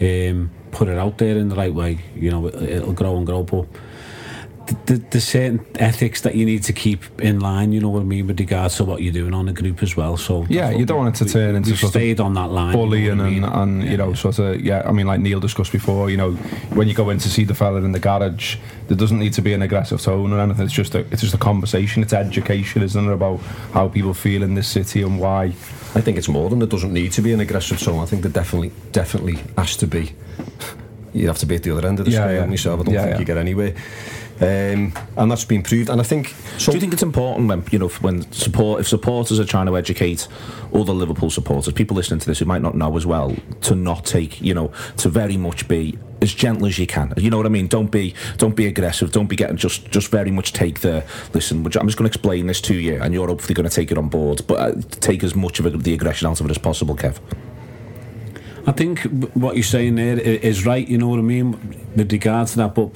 um, 0.01 0.49
put 0.71 0.87
it 0.87 0.97
out 0.97 1.17
there 1.19 1.37
in 1.37 1.49
the 1.49 1.55
right 1.55 1.73
way, 1.73 1.99
you 2.15 2.31
know, 2.31 2.47
it, 2.47 2.55
it'll 2.55 2.93
grow 2.93 3.17
and 3.17 3.25
grow. 3.27 3.43
But 3.43 3.67
the, 4.67 4.77
the, 4.85 4.97
the 5.11 5.21
certain 5.21 5.65
ethics 5.75 6.21
that 6.21 6.35
you 6.35 6.45
need 6.45 6.63
to 6.63 6.73
keep 6.73 7.03
in 7.21 7.39
line, 7.39 7.71
you 7.71 7.79
know 7.79 7.89
what 7.89 8.01
I 8.01 8.03
mean, 8.03 8.27
with 8.27 8.39
regards 8.39 8.77
to 8.77 8.83
what 8.83 9.01
you're 9.01 9.13
doing 9.13 9.33
on 9.33 9.45
the 9.47 9.53
group 9.53 9.81
as 9.83 9.97
well. 9.97 10.17
So 10.17 10.45
Yeah, 10.49 10.69
you 10.69 10.85
don't 10.85 10.97
want 10.97 11.15
it 11.19 11.25
to 11.25 11.31
turn 11.31 11.55
into 11.55 11.71
we've 11.71 11.79
sort 11.79 11.95
of 11.95 12.01
stayed 12.01 12.19
on 12.19 12.33
that 12.35 12.51
line, 12.51 12.67
you 12.67 12.77
know 12.77 12.85
bullying 12.85 13.17
what 13.17 13.25
I 13.25 13.29
and, 13.29 13.41
mean? 13.41 13.43
and 13.43 13.83
you 13.83 13.97
know 13.97 14.13
sort 14.13 14.39
of 14.39 14.61
yeah 14.61 14.83
I 14.85 14.91
mean 14.91 15.07
like 15.07 15.19
Neil 15.19 15.39
discussed 15.39 15.71
before 15.71 16.09
you 16.09 16.17
know 16.17 16.33
when 16.73 16.87
you 16.87 16.93
go 16.93 17.09
in 17.09 17.17
to 17.19 17.29
see 17.29 17.43
the 17.43 17.55
fella 17.55 17.81
in 17.81 17.91
the 17.91 17.99
garage 17.99 18.57
there 18.87 18.97
doesn't 18.97 19.19
need 19.19 19.33
to 19.33 19.41
be 19.41 19.53
an 19.53 19.61
aggressive 19.61 20.01
tone 20.01 20.31
or 20.33 20.39
anything 20.39 20.65
it's 20.65 20.73
just 20.73 20.95
a 20.95 20.99
it's 21.11 21.21
just 21.21 21.33
a 21.33 21.37
conversation 21.37 22.03
it's 22.03 22.13
education 22.13 22.81
isn't 22.81 23.09
it 23.09 23.13
about 23.13 23.39
how 23.73 23.87
people 23.87 24.13
feel 24.13 24.43
in 24.43 24.55
this 24.55 24.67
city 24.67 25.01
and 25.01 25.19
why 25.19 25.53
I 25.93 25.99
think 25.99 26.17
it's 26.17 26.29
more 26.29 26.49
than 26.49 26.59
there 26.59 26.67
doesn't 26.67 26.93
need 26.93 27.11
to 27.13 27.21
be 27.21 27.33
an 27.33 27.41
aggressive 27.41 27.77
tone. 27.77 27.99
I 27.99 28.05
think 28.05 28.21
there 28.21 28.31
definitely, 28.31 28.71
definitely 28.93 29.39
has 29.57 29.75
to 29.75 29.87
be. 29.87 30.13
You 31.13 31.27
have 31.27 31.37
to 31.39 31.45
be 31.45 31.55
at 31.55 31.63
the 31.63 31.71
other 31.75 31.87
end 31.87 31.99
of 31.99 32.05
the 32.05 32.11
Yeah, 32.11 32.23
scale 32.25 32.45
yeah. 32.45 32.51
yourself. 32.51 32.79
I 32.79 32.83
don't 32.83 32.93
Yeah, 32.93 33.01
think 33.03 33.13
yeah. 33.15 33.19
you 33.19 33.25
get 33.25 33.37
anywhere. 33.37 33.73
Um, 34.39 34.91
and 35.17 35.29
that's 35.29 35.45
been 35.45 35.61
proved. 35.61 35.89
And 35.89 36.01
I 36.01 36.03
think. 36.03 36.33
So 36.57 36.71
Do 36.71 36.77
you 36.77 36.81
think 36.81 36.93
it's 36.93 37.03
important 37.03 37.47
when 37.47 37.63
you 37.71 37.77
know 37.77 37.89
when 38.01 38.29
support 38.31 38.79
if 38.81 38.87
supporters 38.87 39.39
are 39.39 39.45
trying 39.45 39.67
to 39.67 39.77
educate 39.77 40.27
other 40.73 40.93
Liverpool 40.93 41.29
supporters, 41.29 41.71
people 41.73 41.95
listening 41.95 42.19
to 42.21 42.25
this 42.25 42.39
who 42.39 42.45
might 42.45 42.61
not 42.63 42.75
know 42.75 42.97
as 42.97 43.05
well, 43.05 43.35
to 43.61 43.75
not 43.75 44.03
take 44.05 44.41
you 44.41 44.55
know 44.55 44.71
to 44.97 45.09
very 45.09 45.37
much 45.37 45.67
be 45.67 45.97
as 46.23 46.33
gentle 46.33 46.65
as 46.65 46.79
you 46.79 46.87
can. 46.87 47.13
You 47.17 47.29
know 47.29 47.37
what 47.37 47.45
I 47.45 47.49
mean? 47.49 47.67
Don't 47.67 47.91
be 47.91 48.15
don't 48.39 48.55
be 48.55 48.65
aggressive. 48.65 49.11
Don't 49.11 49.27
be 49.27 49.35
getting 49.35 49.57
just 49.57 49.91
just 49.91 50.09
very 50.09 50.31
much 50.31 50.53
take 50.53 50.79
the 50.79 51.03
listen. 51.35 51.61
which 51.63 51.75
I'm 51.75 51.85
just 51.85 51.99
going 51.99 52.09
to 52.09 52.15
explain 52.15 52.47
this 52.47 52.61
to 52.61 52.73
you, 52.75 52.95
and 52.99 53.13
you're 53.13 53.27
hopefully 53.27 53.53
going 53.53 53.69
to 53.69 53.75
take 53.75 53.91
it 53.91 53.97
on 53.99 54.09
board. 54.09 54.41
But 54.47 54.55
uh, 54.59 54.81
take 55.01 55.23
as 55.23 55.35
much 55.35 55.59
of 55.59 55.83
the 55.83 55.93
aggression 55.93 56.27
out 56.27 56.39
of 56.39 56.47
it 56.47 56.49
as 56.49 56.57
possible, 56.57 56.95
Kev. 56.95 57.17
I 58.67 58.71
think 58.71 58.99
what 59.33 59.55
you're 59.55 59.63
saying 59.63 59.95
there 59.95 60.19
is 60.19 60.65
right. 60.65 60.87
You 60.87 60.97
know 60.97 61.07
what 61.07 61.19
I 61.19 61.23
mean 61.23 61.51
with 61.95 62.11
regards 62.11 62.51
to 62.51 62.57
that. 62.57 62.75
But 62.75 62.91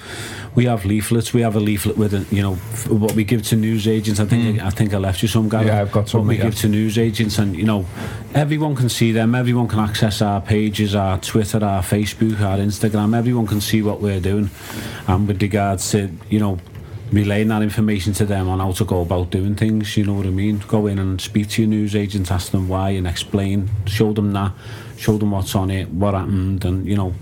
we 0.54 0.66
have 0.66 0.86
leaflets. 0.86 1.34
We 1.34 1.42
have 1.42 1.56
a 1.56 1.60
leaflet 1.60 1.98
with 1.98 2.14
it, 2.14 2.32
you 2.32 2.42
know 2.42 2.56
what 2.88 3.14
we 3.14 3.24
give 3.24 3.44
to 3.44 3.56
news 3.56 3.88
agents. 3.88 4.20
I 4.20 4.26
think 4.26 4.58
mm. 4.58 4.64
I 4.64 4.70
think 4.70 4.94
I 4.94 4.98
left 4.98 5.22
you 5.22 5.28
some. 5.28 5.50
Gary, 5.50 5.68
Yeah, 5.68 5.82
I've 5.82 5.92
got 5.92 6.10
some, 6.10 6.22
What 6.22 6.28
we 6.28 6.38
yeah. 6.38 6.44
give 6.46 6.56
to 6.60 6.70
news 6.70 6.98
agents, 6.98 7.38
and 7.40 7.56
you 7.56 7.66
know, 7.66 7.86
everyone 8.34 8.76
can 8.76 8.90
see 8.90 9.12
them. 9.12 9.36
Everyone 9.36 9.68
can 9.68 9.80
access 9.80 10.22
our 10.22 10.42
pages, 10.42 10.96
our 10.96 11.18
Twitter, 11.18 11.64
our 11.64 11.82
Facebook, 11.82 12.40
our 12.42 12.58
Instagram. 12.58 13.16
Everyone 13.16 13.48
can 13.48 13.62
see 13.62 13.82
what 13.82 14.02
we're 14.02 14.20
doing. 14.20 14.50
And 15.08 15.28
with 15.28 15.42
regards 15.42 15.92
to 15.92 16.10
you 16.30 16.40
know 16.40 16.60
relaying 17.12 17.50
that 17.50 17.62
information 17.62 18.14
to 18.14 18.26
them 18.26 18.50
on 18.50 18.60
how 18.60 18.72
to 18.74 18.86
go 18.86 19.02
about 19.02 19.30
doing 19.30 19.56
things. 19.56 19.96
You 19.98 20.06
know 20.06 20.14
what 20.14 20.26
I 20.26 20.32
mean? 20.32 20.62
Go 20.68 20.88
in 20.88 21.00
and 21.00 21.20
speak 21.22 21.50
to 21.50 21.62
your 21.62 21.70
news 21.70 21.96
agent, 21.96 22.32
ask 22.32 22.52
them 22.52 22.68
why, 22.68 22.90
and 22.92 23.08
explain. 23.08 23.70
Show 23.86 24.14
them 24.14 24.34
that. 24.34 24.52
Show 24.98 25.18
them 25.18 25.32
what's 25.32 25.56
on 25.56 25.70
it, 25.72 25.90
what 25.90 26.14
happened, 26.14 26.64
and 26.66 26.86
you 26.88 26.96
know 26.96 27.14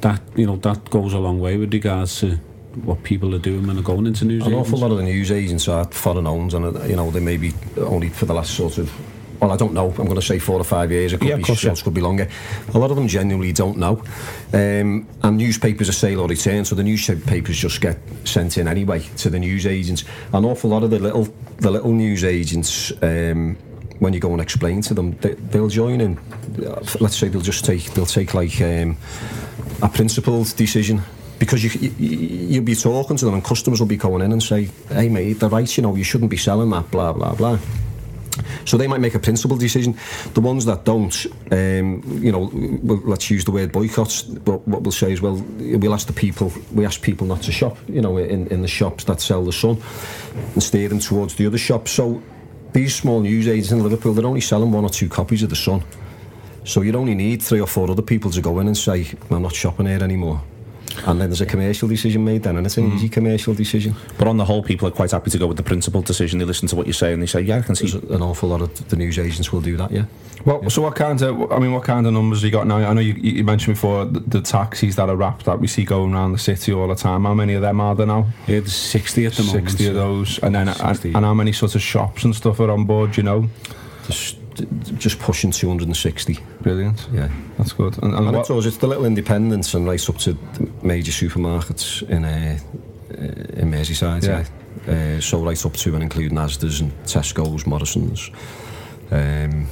that 0.00 0.20
you 0.36 0.46
know 0.46 0.56
that 0.56 0.90
goes 0.90 1.12
a 1.14 1.18
long 1.18 1.38
way 1.40 1.56
with 1.56 1.72
regards 1.72 2.20
to 2.20 2.36
what 2.82 3.02
people 3.04 3.34
are 3.34 3.38
doing 3.38 3.66
when 3.66 3.76
they're 3.76 3.84
going 3.84 4.04
into 4.06 4.24
news 4.24 4.44
An 4.44 4.52
agents. 4.52 4.68
awful 4.68 4.80
lot 4.80 4.90
of 4.90 4.96
the 4.98 5.04
news 5.04 5.30
agents 5.30 5.68
are 5.68 5.84
foreign 5.86 6.26
owned, 6.26 6.54
and 6.54 6.76
uh, 6.76 6.82
you 6.84 6.96
know 6.96 7.10
they 7.10 7.20
may 7.20 7.36
be 7.36 7.52
only 7.78 8.08
for 8.08 8.26
the 8.26 8.34
last 8.34 8.52
sort 8.54 8.78
of. 8.78 8.92
Well, 9.40 9.50
I 9.50 9.56
don't 9.56 9.72
know. 9.74 9.88
I'm 9.90 10.04
going 10.06 10.14
to 10.14 10.22
say 10.22 10.38
four 10.38 10.58
or 10.60 10.64
five 10.64 10.90
years. 10.90 11.12
It 11.12 11.18
could 11.20 11.28
Yeah, 11.28 11.34
of 11.34 11.38
be 11.40 11.44
course, 11.44 11.62
yeah. 11.64 11.74
could 11.74 11.94
be 11.94 12.00
longer. 12.00 12.28
A 12.72 12.78
lot 12.78 12.90
of 12.90 12.96
them 12.96 13.08
genuinely 13.08 13.52
don't 13.52 13.76
know. 13.78 14.02
Um, 14.52 15.06
and 15.22 15.36
newspapers 15.36 15.88
are 15.88 15.92
sale 15.92 16.20
or 16.20 16.28
return, 16.28 16.64
so 16.64 16.74
the 16.74 16.82
newspapers 16.84 17.56
just 17.58 17.80
get 17.80 17.98
sent 18.24 18.56
in 18.58 18.68
anyway 18.68 19.00
to 19.18 19.30
the 19.30 19.38
news 19.38 19.66
agents. 19.66 20.04
An 20.32 20.44
awful 20.44 20.70
lot 20.70 20.82
of 20.82 20.90
the 20.90 20.98
little 20.98 21.28
the 21.58 21.70
little 21.70 21.92
news 21.92 22.24
agents. 22.24 22.92
Um, 23.02 23.56
when 24.00 24.12
you 24.12 24.20
go 24.20 24.32
and 24.32 24.40
explain 24.40 24.82
to 24.82 24.92
them, 24.94 25.12
they, 25.18 25.34
they'll 25.34 25.68
join 25.68 26.00
in. 26.00 26.18
Uh, 26.58 26.84
Let's 27.00 27.16
say 27.16 27.28
they'll 27.28 27.40
just 27.40 27.64
take 27.64 27.92
they'll 27.94 28.06
take 28.06 28.34
like 28.34 28.60
um, 28.60 28.96
a 29.82 29.88
principled 29.88 30.54
decision 30.56 31.00
because 31.38 31.62
you, 31.62 31.70
you 31.80 32.16
you'll 32.48 32.64
be 32.64 32.74
talking 32.74 33.16
to 33.16 33.24
them 33.24 33.34
and 33.34 33.44
customers 33.44 33.80
will 33.80 33.86
be 33.86 33.96
going 33.96 34.22
in 34.22 34.32
and 34.32 34.42
say, 34.42 34.68
"Hey 34.88 35.08
mate, 35.08 35.34
they're 35.34 35.48
right. 35.48 35.76
You 35.76 35.82
know, 35.82 35.94
you 35.94 36.04
shouldn't 36.04 36.30
be 36.30 36.36
selling 36.36 36.70
that." 36.70 36.90
Blah 36.90 37.12
blah 37.12 37.34
blah. 37.34 37.58
So 38.64 38.76
they 38.76 38.86
might 38.86 39.00
make 39.00 39.14
a 39.14 39.18
principled 39.18 39.60
decision. 39.60 39.96
The 40.34 40.40
ones 40.40 40.64
that 40.64 40.84
don't, 40.84 41.26
um, 41.50 42.02
you 42.22 42.32
know, 42.32 42.50
let's 43.04 43.30
use 43.30 43.44
the 43.44 43.50
word 43.50 43.72
boycotts. 43.72 44.22
But 44.22 44.66
what 44.66 44.82
we'll 44.82 44.92
say 44.92 45.12
is, 45.12 45.20
well, 45.20 45.36
we'll 45.58 45.94
ask 45.94 46.06
the 46.06 46.12
people, 46.12 46.52
we 46.72 46.84
ask 46.86 47.02
people 47.02 47.26
not 47.26 47.42
to 47.42 47.52
shop, 47.52 47.76
you 47.88 48.00
know, 48.00 48.16
in, 48.18 48.46
in 48.48 48.62
the 48.62 48.68
shops 48.68 49.04
that 49.04 49.20
sell 49.20 49.44
the 49.44 49.52
Sun, 49.52 49.82
and 50.54 50.62
steer 50.62 50.88
them 50.88 50.98
towards 50.98 51.34
the 51.34 51.46
other 51.46 51.58
shops. 51.58 51.90
So 51.90 52.22
these 52.72 52.94
small 52.94 53.20
news 53.20 53.46
agents 53.46 53.70
in 53.70 53.82
Liverpool, 53.82 54.14
they're 54.14 54.26
only 54.26 54.40
selling 54.40 54.72
one 54.72 54.84
or 54.84 54.90
two 54.90 55.08
copies 55.08 55.42
of 55.42 55.50
the 55.50 55.56
Sun. 55.56 55.82
So 56.64 56.80
you'd 56.80 56.96
only 56.96 57.14
need 57.14 57.42
three 57.42 57.60
or 57.60 57.66
four 57.66 57.90
other 57.90 58.02
people 58.02 58.30
to 58.30 58.40
go 58.40 58.58
in 58.58 58.66
and 58.66 58.76
say, 58.76 59.06
I'm 59.30 59.42
not 59.42 59.54
shopping 59.54 59.86
here 59.86 60.02
anymore. 60.02 60.42
And 61.06 61.20
then 61.20 61.30
there's 61.30 61.40
a 61.40 61.46
commercial 61.46 61.88
decision 61.88 62.24
made 62.24 62.42
then, 62.42 62.56
and 62.56 62.66
it's 62.66 62.76
an 62.76 62.92
easy 62.92 63.08
mm. 63.08 63.12
commercial 63.12 63.54
decision. 63.54 63.94
But 64.18 64.28
on 64.28 64.36
the 64.36 64.44
whole, 64.44 64.62
people 64.62 64.88
are 64.88 64.92
quite 64.92 65.10
happy 65.10 65.30
to 65.30 65.38
go 65.38 65.46
with 65.46 65.56
the 65.56 65.62
principal 65.62 66.02
decision. 66.02 66.38
They 66.38 66.44
listen 66.44 66.68
to 66.68 66.76
what 66.76 66.86
you 66.86 66.92
say 66.92 67.12
and 67.12 67.22
they 67.22 67.26
say, 67.26 67.40
yeah, 67.40 67.58
I 67.58 67.62
can 67.62 67.74
see. 67.74 67.88
There's 67.88 68.10
an 68.10 68.22
awful 68.22 68.48
lot 68.48 68.60
of 68.60 68.88
the 68.88 68.96
news 68.96 69.18
agents 69.18 69.52
will 69.52 69.60
do 69.60 69.76
that, 69.76 69.90
yeah. 69.90 70.04
Well, 70.44 70.68
so 70.68 70.82
what 70.82 70.94
kind 70.94 71.20
of, 71.22 71.50
I 71.52 71.58
mean, 71.58 71.72
what 71.72 71.84
kind 71.84 72.06
of 72.06 72.12
numbers 72.12 72.40
have 72.40 72.44
you 72.44 72.50
got 72.50 72.66
now? 72.66 72.76
I 72.76 72.92
know 72.92 73.00
you, 73.00 73.14
you 73.14 73.44
mentioned 73.44 73.76
before 73.76 74.04
the, 74.04 74.20
the 74.20 74.40
taxis 74.42 74.96
that 74.96 75.08
are 75.08 75.16
wrapped 75.16 75.46
that 75.46 75.58
we 75.58 75.66
see 75.66 75.84
going 75.84 76.12
around 76.12 76.32
the 76.32 76.38
city 76.38 76.72
all 76.72 76.88
the 76.88 76.94
time. 76.94 77.24
How 77.24 77.34
many 77.34 77.54
of 77.54 77.62
them 77.62 77.80
are 77.80 77.94
there 77.94 78.06
now? 78.06 78.26
Yeah, 78.46 78.60
there's 78.60 78.74
60 78.74 79.26
at 79.26 79.32
the 79.32 79.42
moment. 79.44 79.70
60 79.70 79.86
of 79.86 79.94
those. 79.94 80.38
And 80.40 80.54
then, 80.54 80.68
and, 80.68 81.04
and 81.04 81.24
how 81.24 81.34
many 81.34 81.52
sort 81.52 81.74
of 81.74 81.82
shops 81.82 82.24
and 82.24 82.36
stuff 82.36 82.60
are 82.60 82.70
on 82.70 82.84
board, 82.84 83.16
you 83.16 83.22
know? 83.22 83.48
Just, 84.06 84.36
just 84.98 85.18
pushing 85.18 85.50
260. 85.50 86.38
Brilliant. 86.60 87.08
Yeah. 87.12 87.28
That's 87.58 87.72
good. 87.72 88.02
And, 88.02 88.14
and 88.14 88.28
And 88.28 88.36
it's, 88.36 88.50
always, 88.50 88.66
it's 88.66 88.78
the 88.78 88.86
little 88.86 89.04
independents 89.04 89.74
and 89.74 89.86
right 89.86 90.08
up 90.08 90.18
to 90.18 90.36
major 90.82 91.12
supermarkets 91.12 92.08
in 92.08 92.24
uh, 92.24 92.58
uh, 93.10 93.60
in 93.60 93.70
Merseyside. 93.70 94.24
Yeah. 94.24 94.44
Yeah. 94.86 95.16
Uh, 95.16 95.20
so 95.20 95.38
right 95.38 95.64
up 95.64 95.72
to 95.74 95.94
and 95.94 96.02
including 96.02 96.36
Asda's 96.36 96.80
and 96.80 96.92
Tesco's, 97.04 97.66
Morrison's. 97.66 98.30
Um, 99.10 99.66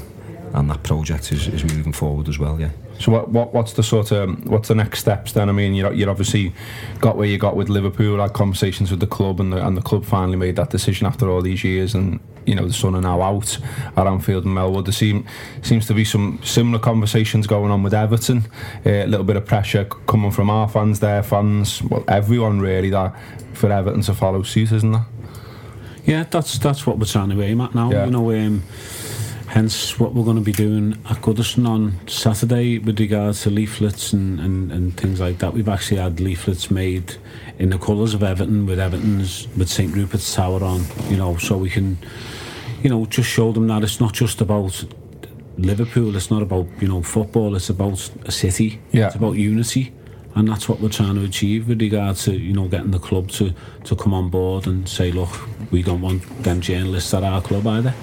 and 0.53 0.71
that 0.71 0.83
project 0.83 1.33
is, 1.33 1.49
is 1.49 1.65
moving 1.65 1.93
forward 1.93 2.29
as 2.29 2.39
well, 2.39 2.61
yeah. 2.61 2.71
So 2.99 3.11
what, 3.11 3.31
what 3.31 3.53
what's 3.53 3.73
the 3.73 3.83
sort 3.83 4.13
of 4.13 4.47
what's 4.47 4.69
the 4.69 4.75
next 4.75 5.01
steps 5.01 5.33
then? 5.33 5.49
I 5.49 5.53
mean, 5.53 5.75
you 5.75 5.91
you 5.93 6.09
obviously 6.09 6.53
got 7.01 7.17
where 7.17 7.27
you 7.27 7.37
got 7.37 7.57
with 7.57 7.69
Liverpool, 7.69 8.21
had 8.21 8.33
conversations 8.33 8.91
with 8.91 9.01
the 9.01 9.07
club, 9.07 9.41
and 9.41 9.53
the 9.53 9.67
and 9.67 9.77
the 9.77 9.83
club 9.83 10.05
finally 10.05 10.37
made 10.37 10.57
that 10.57 10.71
decision 10.71 11.07
after 11.07 11.29
all 11.29 11.43
these 11.43 11.65
years, 11.65 11.95
and 11.95 12.21
you 12.47 12.55
know 12.55 12.67
the 12.67 12.73
Sun 12.73 12.95
are 12.95 13.01
now 13.01 13.21
out 13.21 13.59
at 13.97 14.07
Anfield 14.07 14.45
and 14.45 14.57
Melwood. 14.57 14.85
There 14.85 14.93
seem 14.93 15.27
seems 15.63 15.87
to 15.87 15.95
be 15.95 16.05
some 16.05 16.39
similar 16.45 16.79
conversations 16.79 17.47
going 17.47 17.73
on 17.73 17.83
with 17.83 17.95
Everton. 17.95 18.45
Uh, 18.87 18.91
a 18.91 19.07
little 19.07 19.27
bit 19.27 19.37
of 19.37 19.47
pressure 19.47 19.85
coming 19.85 20.31
from 20.31 20.49
our 20.49 20.69
fans, 20.69 21.01
their 21.01 21.23
fans, 21.25 21.83
well 21.83 22.05
everyone 22.07 22.61
really 22.61 22.91
that 22.91 23.17
for 23.55 23.73
Everton 23.73 24.03
to 24.03 24.15
follow 24.15 24.43
suit, 24.43 24.71
isn't 24.71 24.93
there? 24.93 25.07
Yeah, 26.05 26.25
that's 26.25 26.59
that's 26.59 26.87
what 26.87 26.99
we're 26.99 27.07
trying 27.07 27.31
to 27.31 27.43
aim 27.43 27.61
at 27.61 27.75
now. 27.75 27.91
Yeah. 27.91 28.05
You 28.05 28.11
know, 28.11 28.31
um, 28.33 28.63
hence 29.53 30.01
what 30.01 30.15
we're 30.15 30.25
going 30.25 30.37
to 30.39 30.43
be 30.43 30.51
doing 30.51 30.93
at 31.11 31.19
Goodison 31.19 31.69
on 31.69 32.09
Saturday 32.09 32.79
with 32.79 32.99
regards 32.99 33.43
to 33.43 33.51
leaflets 33.51 34.15
and, 34.15 34.41
and, 34.41 34.73
and 34.73 34.97
things 34.97 35.21
like 35.21 35.41
that. 35.41 35.53
We've 35.53 35.69
actually 35.69 35.99
had 35.99 36.21
leaflets 36.21 36.71
made 36.71 37.17
in 37.59 37.69
the 37.69 37.77
colours 37.77 38.15
of 38.15 38.23
Everton 38.23 38.65
with 38.65 38.81
Everton's 38.81 39.47
with 39.55 39.69
St 39.69 39.95
Rupert's 39.95 40.35
Tower 40.35 40.65
on. 40.65 40.87
You 41.11 41.19
know, 41.19 41.37
so 41.37 41.59
we 41.59 41.69
can, 41.69 41.99
you 42.83 42.89
know, 42.89 43.05
just 43.05 43.29
show 43.29 43.53
them 43.53 43.69
that 43.69 43.83
it's 43.83 44.01
not 44.01 44.15
just 44.15 44.41
about 44.41 44.87
Liverpool. 45.59 46.17
It's 46.17 46.31
not 46.31 46.41
about 46.41 46.67
you 46.81 46.89
know 46.89 47.03
football. 47.03 47.55
It's 47.55 47.69
about 47.69 48.11
a 48.25 48.33
city. 48.33 48.81
Yeah. 48.91 49.09
It's 49.09 49.17
about 49.17 49.33
unity. 49.33 49.93
And 50.35 50.49
that's 50.49 50.67
what 50.67 50.81
we're 50.81 50.89
trying 50.89 51.17
to 51.17 51.25
achieve 51.25 51.69
with 51.69 51.83
regard 51.83 52.17
to, 52.17 52.33
you 52.33 52.55
know, 52.55 52.67
getting 52.67 52.91
the 52.91 52.99
club 52.99 53.29
to, 53.33 53.53
to 53.85 53.95
come 53.95 54.15
on 54.15 54.31
board 54.31 54.67
and 54.67 54.89
say, 54.89 55.13
look, 55.13 55.29
we 55.71 55.83
don't 55.83 56.01
want 56.01 56.23
them 56.43 56.63
journalists 56.63 57.13
at 57.13 57.23
our 57.23 57.43
club 57.43 57.67
either. 57.67 57.95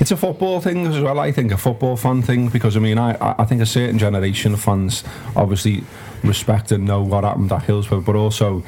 It's 0.00 0.12
a 0.12 0.16
football 0.16 0.60
thing 0.60 0.86
as 0.86 1.00
well. 1.00 1.18
I 1.18 1.32
think 1.32 1.50
a 1.50 1.56
football 1.56 1.96
fan 1.96 2.22
thing 2.22 2.48
because 2.48 2.76
I 2.76 2.80
mean, 2.80 2.98
I 2.98 3.16
I 3.38 3.44
think 3.44 3.60
a 3.60 3.66
certain 3.66 3.98
generation 3.98 4.54
of 4.54 4.60
fans 4.60 5.02
obviously 5.34 5.82
respect 6.22 6.70
and 6.70 6.84
know 6.84 7.02
what 7.02 7.24
happened 7.24 7.50
at 7.50 7.64
Hillsborough, 7.64 8.02
but 8.02 8.14
also 8.14 8.62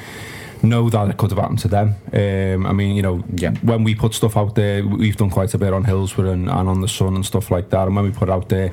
know 0.62 0.90
that 0.90 1.08
it 1.08 1.16
could 1.16 1.30
have 1.30 1.38
happened 1.38 1.58
to 1.60 1.68
them. 1.68 1.94
Um, 2.12 2.66
I 2.66 2.72
mean, 2.72 2.94
you 2.96 3.02
know, 3.02 3.22
Yeah. 3.34 3.52
when 3.62 3.84
we 3.84 3.94
put 3.94 4.14
stuff 4.14 4.36
out 4.36 4.54
there, 4.54 4.86
we've 4.86 5.16
done 5.16 5.30
quite 5.30 5.54
a 5.54 5.58
bit 5.58 5.72
on 5.72 5.84
Hillsborough 5.84 6.32
and, 6.32 6.48
and 6.50 6.68
on 6.68 6.80
the 6.80 6.88
Sun 6.88 7.14
and 7.14 7.24
stuff 7.24 7.50
like 7.50 7.70
that. 7.70 7.86
And 7.86 7.96
when 7.96 8.04
we 8.04 8.10
put 8.10 8.28
it 8.28 8.32
out 8.32 8.48
there, 8.48 8.72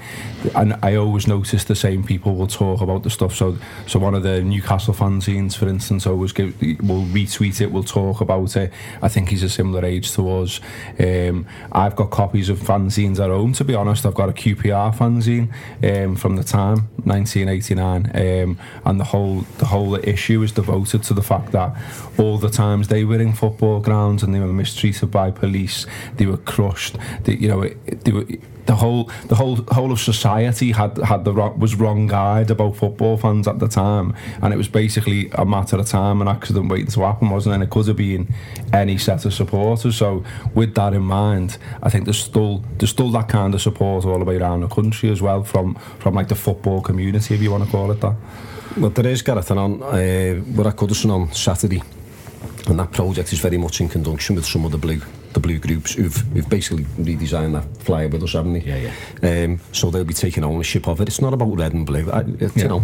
and 0.56 0.78
I 0.82 0.96
always 0.96 1.28
notice 1.28 1.64
the 1.64 1.76
same 1.76 2.04
people 2.04 2.36
will 2.36 2.48
talk 2.48 2.82
about 2.82 3.04
the 3.04 3.10
stuff. 3.10 3.36
So, 3.36 3.58
so 3.86 4.00
one 4.00 4.16
of 4.16 4.24
the 4.24 4.42
Newcastle 4.42 4.94
fanzines, 4.94 5.56
for 5.56 5.68
instance, 5.68 6.06
always 6.06 6.32
give 6.32 6.60
will 6.62 7.04
retweet 7.06 7.62
it, 7.62 7.72
will 7.72 7.84
talk 7.84 8.22
about 8.22 8.56
it. 8.56 8.72
I 9.02 9.08
think 9.08 9.30
he's 9.30 9.44
a 9.44 9.50
similar 9.50 9.86
age 9.86 10.12
to 10.14 10.30
us. 10.30 10.60
Um, 11.00 11.46
I've 11.72 11.96
got 11.96 12.10
copies 12.12 12.50
of 12.50 12.60
fanzines 12.60 13.20
at 13.20 13.30
home. 13.30 13.54
To 13.54 13.64
be 13.64 13.76
honest, 13.76 14.06
I've 14.06 14.14
got 14.14 14.30
a 14.30 14.34
QPR 14.34 14.96
fanzine 14.96 15.50
um, 15.84 16.16
from 16.16 16.36
the 16.36 16.44
time 16.44 16.90
1989, 17.04 18.12
um, 18.16 18.60
and 18.86 19.00
the 19.00 19.04
whole 19.06 19.42
the 19.60 19.66
whole 19.66 19.96
issue 19.96 20.42
is 20.42 20.52
devoted 20.52 21.04
to 21.04 21.14
the 21.14 21.22
fact 21.24 21.52
that 21.52 21.77
all 22.18 22.38
the 22.38 22.50
times 22.50 22.88
they 22.88 23.04
were 23.04 23.20
in 23.20 23.34
football 23.34 23.80
grounds 23.80 24.24
and 24.24 24.34
they 24.34 24.40
were 24.40 24.54
mistreated 24.54 25.12
by 25.12 25.32
police, 25.32 25.86
they 26.16 26.26
were 26.26 26.38
crushed. 26.38 26.98
They, 27.24 27.36
you 27.36 27.48
know, 27.48 27.68
they 28.04 28.12
were. 28.12 28.26
The 28.66 28.76
whole, 28.76 29.10
the 29.30 29.36
whole, 29.36 29.56
whole 29.72 29.94
of 29.94 30.00
society 30.02 30.74
had 30.74 30.98
had 30.98 31.24
the 31.24 31.32
was 31.32 31.76
wrong 31.76 32.08
guide 32.08 32.52
about 32.52 32.76
football 32.76 33.16
fans 33.16 33.48
at 33.48 33.60
the 33.60 33.68
time, 33.70 34.14
and 34.42 34.54
it 34.54 34.58
was 34.58 34.68
basically 34.68 35.30
a 35.32 35.46
matter 35.46 35.78
of 35.78 35.86
time, 35.88 36.22
an 36.22 36.28
accident 36.28 36.70
waiting 36.70 36.88
to 36.88 37.00
happen, 37.00 37.30
wasn't 37.30 37.54
it? 37.54 37.56
And 37.56 37.64
it 37.64 37.70
could 37.70 37.88
have 37.88 37.96
been 37.96 38.28
any 38.74 38.98
set 38.98 39.24
of 39.24 39.34
supporters. 39.34 39.96
So, 39.96 40.26
with 40.54 40.76
that 40.76 40.94
in 40.94 41.04
mind, 41.04 41.58
I 41.82 41.90
think 41.90 42.04
there's 42.04 42.20
still 42.20 42.62
there's 42.78 42.90
still 42.90 43.10
that 43.12 43.30
kind 43.30 43.56
of 43.56 43.62
support 43.62 44.04
all 44.04 44.20
the 44.20 44.26
way 44.26 44.36
around 44.36 44.60
the 44.60 44.68
country 44.68 45.12
as 45.12 45.22
well 45.22 45.46
from 45.46 45.76
from 46.00 46.16
like 46.16 46.28
the 46.28 46.36
football 46.36 46.82
community, 46.82 47.36
if 47.36 47.42
you 47.42 47.52
want 47.52 47.64
to 47.64 47.72
call 47.72 47.90
it 47.92 48.02
that. 48.02 48.18
Well, 48.78 48.92
there 48.92 49.08
is, 49.08 49.24
Gareth, 49.24 49.50
and 49.52 49.60
on, 49.60 49.82
uh, 49.84 50.42
we're 50.56 50.68
at 50.68 50.76
Goodison 50.76 51.12
on 51.12 51.34
Saturday, 51.34 51.82
and 52.68 52.80
that 52.80 52.92
project 52.92 53.34
is 53.34 53.40
very 53.40 53.58
much 53.58 53.82
in 53.82 53.90
conjunction 53.90 54.36
with 54.36 54.46
some 54.46 54.66
of 54.66 54.72
the 54.72 54.78
blue 54.78 55.02
the 55.34 55.40
blue 55.42 55.60
groups 55.60 55.94
who've, 55.94 56.16
who've 56.16 56.50
basically 56.50 56.84
redesigned 56.98 57.52
that 57.54 57.84
flyer 57.84 58.08
with 58.08 58.24
us, 58.24 58.34
haven't 58.34 58.54
they? 58.54 58.62
Yeah, 58.62 58.92
yeah. 59.22 59.44
Um, 59.44 59.60
so 59.72 59.92
they'll 59.92 60.04
be 60.06 60.14
taking 60.14 60.44
ownership 60.44 60.88
of 60.88 61.00
it. 61.02 61.10
It's 61.10 61.22
not 61.22 61.34
about 61.34 61.56
red 61.60 61.74
and 61.74 61.86
blue. 61.86 62.10
I, 62.10 62.22
it, 62.22 62.56
Yeah. 62.56 62.64
You 62.64 62.68
know, 62.70 62.84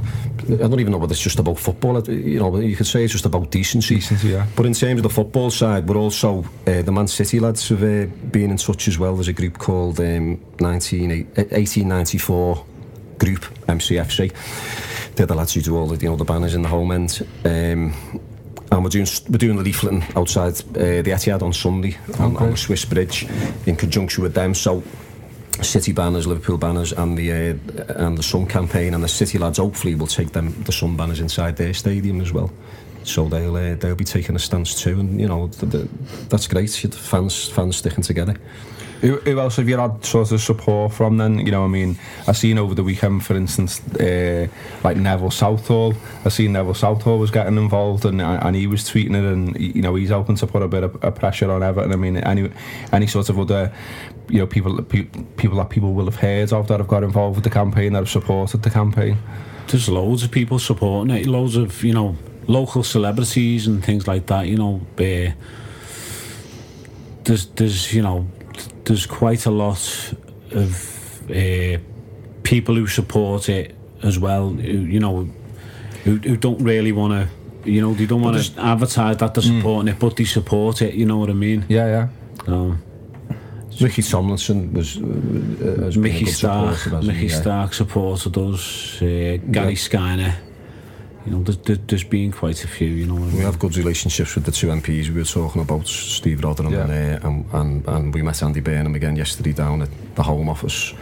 I 0.49 0.67
don't 0.67 0.79
even 0.79 0.91
know 0.91 0.99
whether 0.99 1.13
it's 1.13 1.21
just 1.21 1.39
about 1.39 1.57
football. 1.57 1.97
It- 1.97 2.09
You 2.09 2.39
know, 2.39 2.55
you 2.59 2.75
could 2.75 2.85
say 2.85 3.03
it's 3.05 3.13
just 3.13 3.25
about 3.25 3.49
decency. 3.49 3.95
Decency, 3.95 4.27
yeah. 4.29 4.45
But 4.55 4.65
in 4.67 4.73
terms 4.73 4.99
of 4.99 5.03
the 5.03 5.09
football 5.09 5.49
side, 5.51 5.87
we're 5.87 5.97
also 5.97 6.43
uh, 6.67 6.81
the 6.83 6.91
Man 6.91 7.07
City 7.07 7.39
lads 7.39 7.69
have 7.69 7.81
uh, 7.81 8.05
been 8.31 8.51
in 8.51 8.57
touch 8.57 8.87
as 8.87 8.99
well. 8.99 9.15
There's 9.15 9.29
a 9.29 9.33
group 9.33 9.57
called 9.57 9.99
um, 9.99 10.39
19, 10.59 11.11
eh, 11.11 11.15
1894 11.35 12.65
Group 13.17 13.45
MCFC. 13.67 14.31
they're 15.15 15.25
the 15.25 15.35
lads 15.35 15.53
who 15.53 15.61
do 15.61 15.77
all 15.77 15.87
the 15.87 15.97
you 16.03 16.09
know 16.09 16.15
the 16.15 16.25
banners 16.25 16.55
in 16.55 16.61
the 16.61 16.69
home 16.69 16.91
end. 16.91 17.25
Um, 17.45 17.93
and 18.71 18.83
we're 18.83 18.89
doing 18.89 19.07
we're 19.29 19.37
doing 19.37 19.57
the 19.57 19.63
leafleting 19.63 20.03
outside 20.17 20.53
uh, 20.75 21.01
the 21.01 21.11
Etihad 21.11 21.43
on 21.43 21.53
Sunday 21.53 21.95
on, 22.19 22.35
okay. 22.35 22.45
on 22.45 22.51
the 22.51 22.57
Swiss 22.57 22.85
Bridge 22.85 23.27
in 23.65 23.75
conjunction 23.75 24.23
with 24.23 24.33
them. 24.33 24.53
So 24.53 24.83
City 25.61 25.91
banners, 25.91 26.25
Liverpool 26.25 26.57
banners, 26.57 26.91
and 26.93 27.17
the 27.17 27.31
uh, 27.31 28.05
and 28.05 28.17
the 28.17 28.23
Sun 28.23 28.47
campaign, 28.47 28.93
and 28.93 29.03
the 29.03 29.07
City 29.07 29.37
lads 29.37 29.59
hopefully 29.59 29.95
will 29.95 30.07
take 30.07 30.31
them 30.31 30.63
the 30.63 30.71
Sun 30.71 30.97
banners 30.97 31.19
inside 31.19 31.55
their 31.57 31.73
stadium 31.73 32.21
as 32.21 32.33
well. 32.33 32.51
So 33.03 33.27
they'll 33.29 33.55
uh, 33.55 33.75
they'll 33.75 33.95
be 33.95 34.03
taking 34.03 34.35
a 34.35 34.39
stance 34.39 34.81
too, 34.81 34.99
and 34.99 35.21
you 35.21 35.27
know 35.27 35.47
th 35.47 35.71
th 35.71 35.87
that's 36.29 36.47
great. 36.47 36.71
Fans 36.71 37.49
fans 37.49 37.77
sticking 37.77 38.03
together. 38.03 38.35
Who, 39.03 39.17
who 39.17 39.37
else 39.37 39.57
have 39.57 39.67
you 39.67 39.77
had 39.77 40.05
sort 40.05 40.31
of 40.31 40.39
support 40.39 40.93
from 40.93 41.17
then? 41.17 41.37
You 41.39 41.51
know, 41.51 41.65
I 41.65 41.67
mean, 41.67 41.99
I 42.25 42.31
seen 42.31 42.57
over 42.57 42.73
the 42.73 42.83
weekend, 42.83 43.25
for 43.25 43.35
instance, 43.35 43.81
uh, 43.97 44.47
like 44.81 44.95
Neville 44.95 45.29
Southall. 45.29 45.93
I 46.23 46.29
seen 46.29 46.53
Neville 46.53 46.73
Southall 46.73 47.19
was 47.19 47.29
getting 47.29 47.57
involved, 47.57 48.05
and 48.05 48.21
and 48.21 48.55
he 48.55 48.65
was 48.65 48.83
tweeting 48.83 49.17
it, 49.17 49.25
and 49.25 49.59
you 49.59 49.81
know, 49.81 49.95
he's 49.95 50.07
helping 50.07 50.37
to 50.37 50.47
put 50.47 50.61
a 50.61 50.69
bit 50.69 50.83
of, 50.83 51.03
of 51.03 51.15
pressure 51.15 51.51
on 51.51 51.61
Everton. 51.61 51.91
I 51.91 51.97
mean, 51.97 52.15
any 52.15 52.49
any 52.93 53.07
sort 53.07 53.27
of 53.27 53.37
other, 53.37 53.73
you 54.29 54.39
know, 54.39 54.47
people 54.47 54.81
people 54.81 55.57
that 55.57 55.69
people 55.69 55.91
will 55.93 56.05
have 56.05 56.15
heard 56.15 56.53
of 56.53 56.69
that 56.69 56.79
have 56.79 56.87
got 56.87 57.03
involved 57.03 57.35
with 57.35 57.43
the 57.43 57.49
campaign 57.49 57.91
that 57.91 57.99
have 57.99 58.09
supported 58.09 58.63
the 58.63 58.69
campaign. 58.69 59.17
There's 59.67 59.89
loads 59.89 60.23
of 60.23 60.31
people 60.31 60.59
supporting 60.59 61.13
it. 61.13 61.27
Loads 61.27 61.57
of 61.57 61.83
you 61.83 61.93
know 61.93 62.15
local 62.47 62.83
celebrities 62.83 63.67
and 63.67 63.83
things 63.83 64.07
like 64.07 64.27
that. 64.27 64.47
You 64.47 64.55
know, 64.55 64.81
uh, 64.97 65.33
there's 67.25 67.47
there's 67.47 67.93
you 67.93 68.01
know 68.01 68.27
there's 68.85 69.05
quite 69.05 69.45
a 69.45 69.51
lot 69.51 70.13
of 70.51 71.29
uh, 71.29 71.77
people 72.43 72.75
who 72.75 72.87
support 72.87 73.49
it 73.49 73.75
as 74.01 74.19
well. 74.19 74.49
Who, 74.49 74.61
you 74.61 74.99
know, 74.99 75.29
who, 76.03 76.17
who 76.17 76.37
don't 76.37 76.61
really 76.63 76.91
want 76.91 77.13
to. 77.13 77.69
You 77.69 77.79
know, 77.79 77.93
they 77.93 78.05
don't 78.05 78.21
want 78.21 78.43
to 78.43 78.61
advertise 78.61 79.17
that 79.17 79.33
they're 79.33 79.41
supporting 79.41 79.93
mm. 79.93 79.95
it, 79.95 79.99
but 79.99 80.17
they 80.17 80.25
support 80.25 80.81
it. 80.81 80.95
You 80.95 81.05
know 81.05 81.17
what 81.17 81.29
I 81.29 81.33
mean? 81.33 81.63
Yeah, 81.69 81.87
yeah. 81.87 82.07
So, 82.45 82.75
Ricky 83.79 84.01
Tomlinson 84.01 84.73
was, 84.73 84.97
uh, 84.97 85.87
uh 85.87 85.91
Mickey 85.97 86.25
Stark. 86.25 86.91
Mickey 87.03 87.27
yeah. 87.27 87.39
Stark 87.39 87.73
supported 87.73 88.37
us. 88.37 89.01
Uh, 89.01 89.37
Gary 89.49 89.71
yeah. 89.71 89.87
Skyner 89.87 90.35
you 91.25 91.31
know, 91.31 91.43
there's, 91.43 91.79
there's 91.87 92.03
been 92.03 92.31
quite 92.31 92.63
a 92.63 92.67
few, 92.67 92.87
you 92.87 93.05
know. 93.05 93.15
We 93.15 93.39
have 93.39 93.57
good 93.57 93.77
relationships 93.77 94.35
with 94.35 94.43
the 94.43 94.51
two 94.51 94.67
MPs. 94.67 95.09
We 95.09 95.19
were 95.19 95.23
talking 95.23 95.61
about 95.61 95.87
Steve 95.87 96.43
Rotherham 96.43 96.73
yeah. 96.73 96.83
and, 96.83 96.91
uh, 96.91 97.27
and, 97.27 97.45
and, 97.53 97.87
and 97.87 98.13
we 98.13 98.21
met 98.21 98.43
Andy 98.43 98.59
Burnham 98.59 98.95
again 98.95 99.15
yesterday 99.15 99.53
down 99.53 99.83
at 99.83 100.15
the 100.15 100.23
Home 100.23 100.49
Office. 100.49 100.93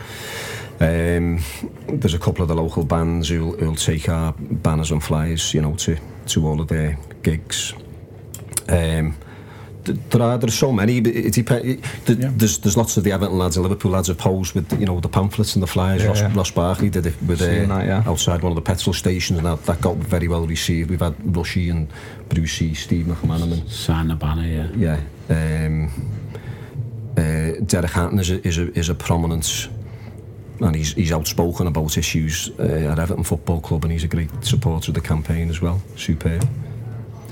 Um, 0.80 1.40
there's 1.88 2.14
a 2.14 2.20
couple 2.20 2.42
of 2.42 2.48
the 2.48 2.56
local 2.56 2.84
bands 2.84 3.30
who'll, 3.30 3.56
who'll 3.58 3.76
take 3.76 4.10
our 4.10 4.34
banners 4.38 4.92
and 4.92 5.04
flyers, 5.04 5.54
you 5.54 5.62
know, 5.62 5.76
to, 5.76 5.98
to 6.28 6.48
all 6.48 6.62
of 6.62 6.68
their 6.68 6.98
gigs. 7.24 7.74
Um, 8.68 9.16
there 9.84 10.22
are 10.22 10.38
there's 10.38 10.58
so 10.58 10.72
many. 10.72 10.98
It, 10.98 11.08
it, 11.08 11.38
it, 11.38 11.80
yeah. 12.08 12.32
There's 12.36 12.60
there's 12.60 12.78
lots 12.78 12.98
of 12.98 13.04
the 13.04 13.12
Everton 13.12 13.38
lads 13.38 13.58
and 13.58 13.64
Liverpool 13.64 13.92
lads 13.92 14.08
have 14.08 14.18
posed 14.18 14.54
with 14.54 14.72
you 14.80 14.86
know 14.86 15.00
the 15.00 15.10
pamphlets 15.10 15.56
and 15.56 15.64
the 15.64 15.68
flyers. 15.68 16.02
Yeah, 16.02 16.10
Ross, 16.10 16.20
yeah. 16.22 16.34
Ross 16.36 16.52
Barkley 16.52 16.90
did 16.90 17.06
it 17.06 17.16
with 17.24 17.42
uh, 17.42 17.46
that, 17.46 17.86
yeah. 17.86 18.04
outside 18.06 18.44
one 18.44 18.52
of 18.52 18.56
the 18.56 18.62
petrol 18.62 18.94
stations 18.94 19.38
and 19.40 19.48
that, 19.48 19.64
that 19.66 19.82
got 19.82 19.98
very 19.98 20.28
well 20.28 20.46
received. 20.46 20.90
We've 20.90 21.00
had 21.00 21.16
Rushy 21.36 21.70
and 21.70 21.88
Brucey, 22.30 22.72
e, 22.72 22.74
Steve 22.74 23.06
McManaman, 23.06 24.12
a 24.12 24.16
banner 24.16 24.48
yeah, 24.48 25.00
yeah. 25.30 25.66
Um, 25.66 25.92
uh, 27.18 27.62
Derek 27.66 27.92
Hatton 27.92 28.20
is 28.20 28.32
a, 28.32 28.48
is 28.48 28.58
a, 28.58 28.72
is 28.78 28.90
a 28.90 28.96
prominent 28.96 29.70
and 30.62 30.76
he's, 30.76 30.94
he's 30.94 31.12
outspoken 31.12 31.68
about 31.68 31.98
issues 31.98 32.52
uh, 32.60 32.92
at 32.92 33.00
Everton 33.00 33.24
Football 33.24 33.62
Club 33.62 33.84
and 33.84 33.92
he's 33.92 34.04
a 34.04 34.08
great 34.08 34.30
supporter 34.44 34.92
of 34.92 34.96
the 34.96 35.02
campaign 35.02 35.50
as 35.50 35.62
well. 35.62 35.82
Superb. 35.96 36.48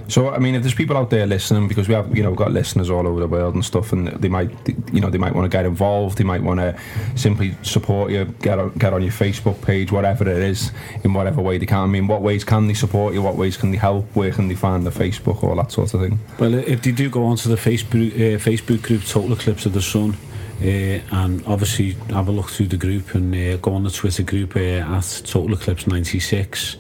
So 0.09 0.31
I 0.31 0.39
mean, 0.39 0.55
if 0.55 0.63
there's 0.63 0.73
people 0.73 0.97
out 0.97 1.11
there 1.11 1.27
listening, 1.27 1.67
because 1.67 1.87
we 1.87 1.93
have 1.93 2.15
you 2.17 2.23
know 2.23 2.29
we've 2.29 2.37
got 2.37 2.51
listeners 2.51 2.89
all 2.89 3.07
over 3.07 3.19
the 3.19 3.27
world 3.27 3.53
and 3.53 3.63
stuff, 3.63 3.93
and 3.93 4.07
they 4.07 4.27
might 4.27 4.51
you 4.91 4.99
know 4.99 5.09
they 5.09 5.19
might 5.19 5.35
want 5.35 5.49
to 5.49 5.55
get 5.55 5.65
involved, 5.65 6.17
they 6.17 6.23
might 6.23 6.41
want 6.41 6.59
to 6.59 6.77
simply 7.15 7.55
support 7.61 8.11
you, 8.11 8.25
get 8.41 8.57
on, 8.57 8.71
get 8.71 8.91
on 8.91 9.03
your 9.03 9.11
Facebook 9.11 9.61
page, 9.61 9.91
whatever 9.91 10.27
it 10.27 10.37
is, 10.37 10.71
in 11.03 11.13
whatever 11.13 11.41
way 11.41 11.59
they 11.59 11.67
can. 11.67 11.77
I 11.77 11.85
mean, 11.85 12.07
what 12.07 12.23
ways 12.23 12.43
can 12.43 12.67
they 12.67 12.73
support 12.73 13.13
you? 13.13 13.21
What 13.21 13.35
ways 13.35 13.55
can 13.55 13.69
they 13.69 13.77
help? 13.77 14.05
Where 14.15 14.31
can 14.31 14.47
they 14.47 14.55
find 14.55 14.83
the 14.85 14.89
Facebook, 14.89 15.43
all 15.43 15.55
that 15.55 15.71
sort 15.71 15.93
of 15.93 16.01
thing? 16.01 16.17
Well, 16.39 16.55
if 16.55 16.81
they 16.81 16.91
do 16.91 17.07
go 17.09 17.25
onto 17.25 17.47
the 17.47 17.55
Facebook 17.55 18.11
uh, 18.13 18.39
Facebook 18.39 18.81
group 18.81 19.03
Total 19.03 19.33
Eclipse 19.33 19.65
of 19.65 19.73
the 19.73 19.81
Sun. 19.81 20.17
Uh, 20.61 20.99
and 21.11 21.41
obviously 21.47 21.91
have 22.09 22.27
a 22.27 22.31
look 22.31 22.49
through 22.49 22.67
the 22.67 22.75
group 22.75 23.15
and 23.15 23.33
uh, 23.33 23.55
go 23.61 23.71
on 23.71 23.85
the 23.85 23.89
Twitter 23.89 24.23
group 24.23 24.57
uh, 24.57 24.59
at 24.59 25.21
Total 25.23 25.53
Eclipse 25.53 25.87
96 25.87 26.75
uh, 26.75 26.79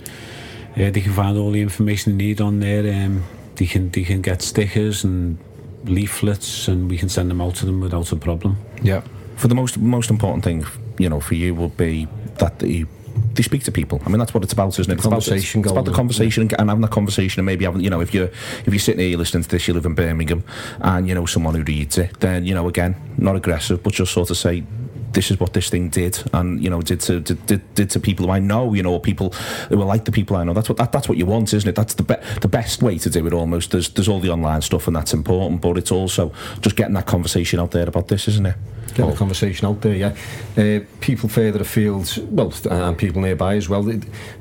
they 0.75 1.01
can 1.01 1.13
find 1.13 1.37
all 1.37 1.51
the 1.51 1.61
information 1.61 2.17
they 2.17 2.25
need 2.25 2.41
on 2.41 2.59
there. 2.59 3.05
Um, 3.05 3.23
they 3.55 3.65
can 3.65 3.89
they 3.91 4.03
can 4.03 4.21
get 4.21 4.41
stickers 4.41 5.03
and 5.03 5.37
leaflets, 5.85 6.67
and 6.67 6.89
we 6.89 6.97
can 6.97 7.09
send 7.09 7.29
them 7.29 7.41
out 7.41 7.55
to 7.55 7.65
them 7.65 7.81
without 7.81 8.11
a 8.11 8.15
problem. 8.15 8.57
Yeah. 8.81 9.01
For 9.35 9.47
the 9.47 9.55
most 9.55 9.77
most 9.77 10.09
important 10.09 10.43
thing, 10.43 10.65
you 10.97 11.09
know, 11.09 11.19
for 11.19 11.35
you 11.35 11.55
will 11.55 11.69
be 11.69 12.07
that 12.39 12.61
you 12.61 12.87
they 13.33 13.43
speak 13.43 13.63
to 13.63 13.71
people. 13.71 14.01
I 14.05 14.09
mean, 14.09 14.19
that's 14.19 14.33
what 14.33 14.43
it's 14.43 14.53
about, 14.53 14.77
isn't 14.79 14.91
it? 14.91 14.95
It's 14.95 15.03
conversation. 15.03 15.59
About, 15.59 15.65
it's, 15.65 15.71
it's 15.71 15.71
about 15.71 15.85
the 15.85 15.95
conversation 15.95 16.47
yeah. 16.49 16.55
and 16.59 16.69
having 16.69 16.81
that 16.81 16.91
conversation, 16.91 17.39
and 17.39 17.45
maybe 17.45 17.65
having, 17.65 17.81
you 17.81 17.89
know, 17.89 18.01
if 18.01 18.13
you're 18.13 18.27
if 18.65 18.67
you're 18.67 18.79
sitting 18.79 19.01
here 19.01 19.17
listening 19.17 19.43
to 19.43 19.49
this, 19.49 19.67
you 19.67 19.73
live 19.73 19.85
in 19.85 19.95
Birmingham, 19.95 20.43
and 20.81 21.07
you 21.07 21.15
know 21.15 21.25
someone 21.25 21.55
who 21.55 21.63
reads 21.63 21.97
it, 21.97 22.19
then 22.19 22.45
you 22.45 22.53
know, 22.53 22.67
again, 22.67 22.95
not 23.17 23.35
aggressive, 23.35 23.83
but 23.83 23.93
just 23.93 24.13
sort 24.13 24.29
of 24.29 24.37
say, 24.37 24.63
this 25.11 25.31
is 25.31 25.39
what 25.39 25.53
this 25.53 25.69
thing 25.69 25.89
did, 25.89 26.21
and 26.33 26.63
you 26.63 26.69
know, 26.69 26.81
did 26.81 26.99
to 27.01 27.19
did, 27.19 27.45
did, 27.45 27.75
did 27.75 27.89
to 27.91 27.99
people 27.99 28.25
who 28.25 28.31
I 28.31 28.39
know, 28.39 28.73
you 28.73 28.83
know, 28.83 28.99
people 28.99 29.31
who 29.69 29.81
are 29.81 29.85
like 29.85 30.05
the 30.05 30.11
people 30.11 30.35
I 30.35 30.43
know. 30.43 30.53
That's 30.53 30.69
what 30.69 30.77
that, 30.77 30.91
that's 30.91 31.09
what 31.09 31.17
you 31.17 31.25
want, 31.25 31.53
isn't 31.53 31.67
it? 31.67 31.75
That's 31.75 31.93
the 31.95 32.03
be- 32.03 32.39
the 32.41 32.47
best 32.47 32.81
way 32.81 32.97
to 32.97 33.09
do 33.09 33.25
it. 33.25 33.33
Almost 33.33 33.71
there's 33.71 33.89
there's 33.89 34.07
all 34.07 34.19
the 34.19 34.29
online 34.29 34.61
stuff, 34.61 34.87
and 34.87 34.95
that's 34.95 35.13
important, 35.13 35.61
but 35.61 35.77
it's 35.77 35.91
also 35.91 36.31
just 36.61 36.75
getting 36.75 36.93
that 36.95 37.05
conversation 37.05 37.59
out 37.59 37.71
there 37.71 37.87
about 37.87 38.07
this, 38.07 38.27
isn't 38.27 38.45
it? 38.45 38.55
Get 38.95 39.05
oh. 39.05 39.11
the 39.11 39.17
conversation 39.17 39.67
out 39.67 39.81
there, 39.81 39.95
yeah. 39.95 40.15
Uh, 40.57 40.83
people 40.99 41.29
further 41.29 41.61
afield, 41.61 42.17
well, 42.31 42.53
and 42.69 42.97
people 42.97 43.21
nearby 43.21 43.55
as 43.55 43.69
well. 43.69 43.87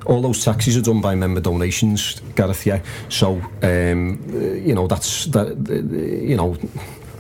All 0.07 0.23
those 0.23 0.45
taxis 0.45 0.77
are 0.77 0.83
done 0.83 1.01
by 1.01 1.15
member 1.15 1.41
donations, 1.41 2.21
Gareth. 2.35 2.67
Yeah. 2.67 2.83
So, 3.09 3.43
um, 3.63 4.23
you 4.65 4.75
know, 4.75 4.87
that's 4.87 5.27
that. 5.27 5.49
You 6.29 6.37
know, 6.37 6.57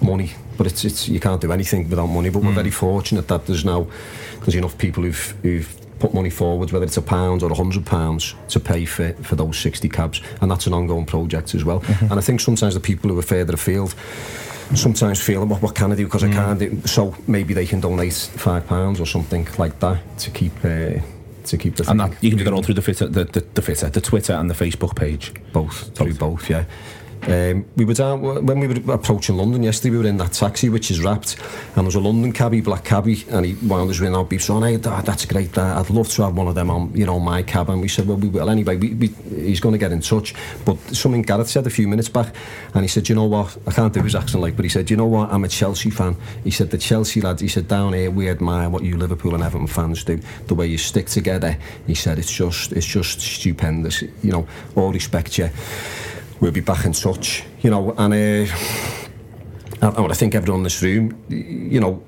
money 0.02 0.32
but 0.58 0.66
it's, 0.66 0.84
it's 0.84 1.08
you 1.08 1.20
can't 1.20 1.40
do 1.40 1.52
anything 1.52 1.88
without 1.88 2.08
money. 2.08 2.28
But 2.28 2.42
mm. 2.42 2.46
we're 2.46 2.52
very 2.52 2.70
fortunate 2.70 3.28
that 3.28 3.46
there's 3.46 3.64
now 3.64 3.86
there's 4.40 4.56
enough 4.56 4.76
people 4.76 5.04
who've 5.04 5.34
who've 5.42 6.00
put 6.00 6.12
money 6.12 6.30
forward, 6.30 6.70
whether 6.70 6.84
it's 6.84 6.96
a 6.96 7.02
pound 7.02 7.42
or 7.42 7.50
a 7.50 7.54
hundred 7.54 7.86
pounds, 7.86 8.34
to 8.48 8.60
pay 8.60 8.84
for, 8.84 9.12
for 9.14 9.34
those 9.34 9.58
60 9.58 9.88
cabs, 9.88 10.20
and 10.40 10.48
that's 10.48 10.68
an 10.68 10.72
ongoing 10.72 11.04
project 11.04 11.56
as 11.56 11.64
well. 11.64 11.80
Mm-hmm. 11.80 12.04
And 12.04 12.14
I 12.14 12.20
think 12.20 12.40
sometimes 12.40 12.74
the 12.74 12.80
people 12.80 13.10
who 13.10 13.18
are 13.18 13.22
further 13.22 13.54
afield 13.54 13.96
sometimes 14.74 15.20
feel, 15.20 15.44
what, 15.44 15.60
what 15.60 15.74
can 15.74 15.90
I 15.90 15.96
do 15.96 16.04
because 16.04 16.22
mm. 16.22 16.30
I 16.30 16.34
can't 16.34 16.58
do, 16.60 16.80
so 16.86 17.16
maybe 17.26 17.52
they 17.52 17.66
can 17.66 17.80
donate 17.80 18.12
five 18.12 18.66
pounds 18.68 19.00
or 19.00 19.06
something 19.06 19.48
like 19.58 19.80
that 19.80 20.18
to 20.18 20.30
keep. 20.30 20.52
Uh, 20.64 21.00
to 21.44 21.56
keep 21.56 21.76
the 21.76 21.90
and 21.90 21.98
that, 21.98 22.22
you 22.22 22.28
can 22.28 22.36
do 22.36 22.44
that 22.44 22.52
all 22.52 22.62
through 22.62 22.74
the 22.74 22.82
Twitter, 22.82 23.06
the, 23.06 23.24
the, 23.24 23.40
the, 23.40 23.62
Twitter, 23.62 23.88
the 23.88 24.02
Twitter 24.02 24.34
and 24.34 24.50
the 24.50 24.54
Facebook 24.54 24.94
page. 24.94 25.32
Both, 25.54 25.96
through 25.96 26.12
both, 26.12 26.50
yeah. 26.50 26.64
Um, 27.26 27.66
we 27.76 27.84
were 27.84 27.94
down 27.94 28.22
when 28.22 28.60
we 28.60 28.66
were 28.66 28.94
approaching 28.94 29.36
London 29.36 29.62
yesterday. 29.62 29.90
We 29.90 29.98
were 29.98 30.06
in 30.06 30.16
that 30.18 30.32
taxi 30.32 30.68
which 30.68 30.90
is 30.90 31.00
wrapped, 31.00 31.36
and 31.38 31.76
there 31.76 31.84
was 31.84 31.94
a 31.94 32.00
London 32.00 32.32
cabbie, 32.32 32.60
black 32.60 32.84
cabbie, 32.84 33.24
and 33.30 33.44
he 33.44 33.54
wound 33.66 33.90
us 33.90 34.00
in 34.00 34.14
our 34.14 34.24
beef. 34.24 34.42
So, 34.44 34.60
hey, 34.60 34.76
that, 34.76 35.04
that's 35.04 35.24
great. 35.26 35.52
That, 35.52 35.76
I'd 35.76 35.90
love 35.90 36.08
to 36.10 36.22
have 36.22 36.36
one 36.36 36.48
of 36.48 36.54
them 36.54 36.70
on, 36.70 36.92
you 36.94 37.06
know, 37.06 37.18
my 37.18 37.42
cab. 37.42 37.70
And 37.70 37.80
we 37.80 37.88
said, 37.88 38.06
well, 38.06 38.16
we 38.16 38.28
will 38.28 38.48
anyway. 38.48 38.76
We, 38.76 38.94
we, 38.94 39.08
he's 39.28 39.60
going 39.60 39.72
to 39.72 39.78
get 39.78 39.92
in 39.92 40.00
touch. 40.00 40.34
But 40.64 40.78
something 40.94 41.22
Gareth 41.22 41.48
said 41.48 41.66
a 41.66 41.70
few 41.70 41.88
minutes 41.88 42.08
back, 42.08 42.34
and 42.74 42.82
he 42.82 42.88
said, 42.88 43.08
you 43.08 43.14
know 43.14 43.26
what? 43.26 43.56
I 43.66 43.72
can't 43.72 43.92
do 43.92 44.02
his 44.02 44.14
accent 44.14 44.42
like, 44.42 44.56
but 44.56 44.64
he 44.64 44.68
said, 44.68 44.90
you 44.90 44.96
know 44.96 45.06
what? 45.06 45.30
I'm 45.32 45.44
a 45.44 45.48
Chelsea 45.48 45.90
fan. 45.90 46.16
He 46.44 46.50
said, 46.50 46.70
the 46.70 46.78
Chelsea 46.78 47.20
lads. 47.20 47.40
He 47.40 47.48
said, 47.48 47.68
down 47.68 47.92
here 47.92 48.10
we 48.10 48.28
admire 48.28 48.70
what 48.70 48.84
you 48.84 48.96
Liverpool 48.96 49.34
and 49.34 49.42
Everton 49.42 49.66
fans 49.66 50.04
do. 50.04 50.20
The 50.46 50.54
way 50.54 50.66
you 50.66 50.78
stick 50.78 51.06
together. 51.06 51.58
He 51.86 51.94
said, 51.94 52.18
it's 52.18 52.32
just, 52.32 52.72
it's 52.72 52.86
just 52.86 53.20
stupendous. 53.20 54.02
You 54.02 54.32
know, 54.32 54.48
all 54.76 54.92
respect 54.92 55.36
you 55.38 55.50
we'll 56.40 56.52
be 56.52 56.60
back 56.60 56.84
in 56.84 56.92
touch, 56.92 57.44
you 57.60 57.70
know, 57.70 57.94
and 57.98 58.14
uh, 58.14 58.52
I, 59.82 60.04
I 60.04 60.14
think 60.14 60.34
everyone 60.34 60.60
in 60.60 60.64
this 60.64 60.82
room, 60.82 61.24
you 61.28 61.80
know, 61.80 62.02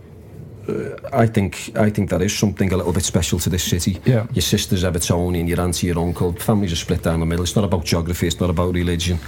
uh, 0.68 0.96
I 1.12 1.26
think 1.26 1.72
I 1.76 1.90
think 1.90 2.10
that 2.10 2.22
is 2.22 2.36
something 2.36 2.72
a 2.72 2.76
little 2.76 2.92
bit 2.92 3.04
special 3.04 3.38
to 3.40 3.50
this 3.50 3.64
city. 3.64 4.00
Yeah. 4.04 4.26
Your 4.32 4.42
sister's 4.42 4.84
Evertonian, 4.84 5.48
your 5.48 5.60
auntie, 5.60 5.88
your 5.88 5.98
uncle, 5.98 6.32
families 6.32 6.72
are 6.72 6.76
split 6.76 7.02
down 7.02 7.20
the 7.20 7.26
middle. 7.26 7.44
It's 7.44 7.56
not 7.56 7.64
about 7.64 7.84
geography, 7.84 8.26
it's 8.26 8.40
not 8.40 8.50
about 8.50 8.74
religion. 8.74 9.18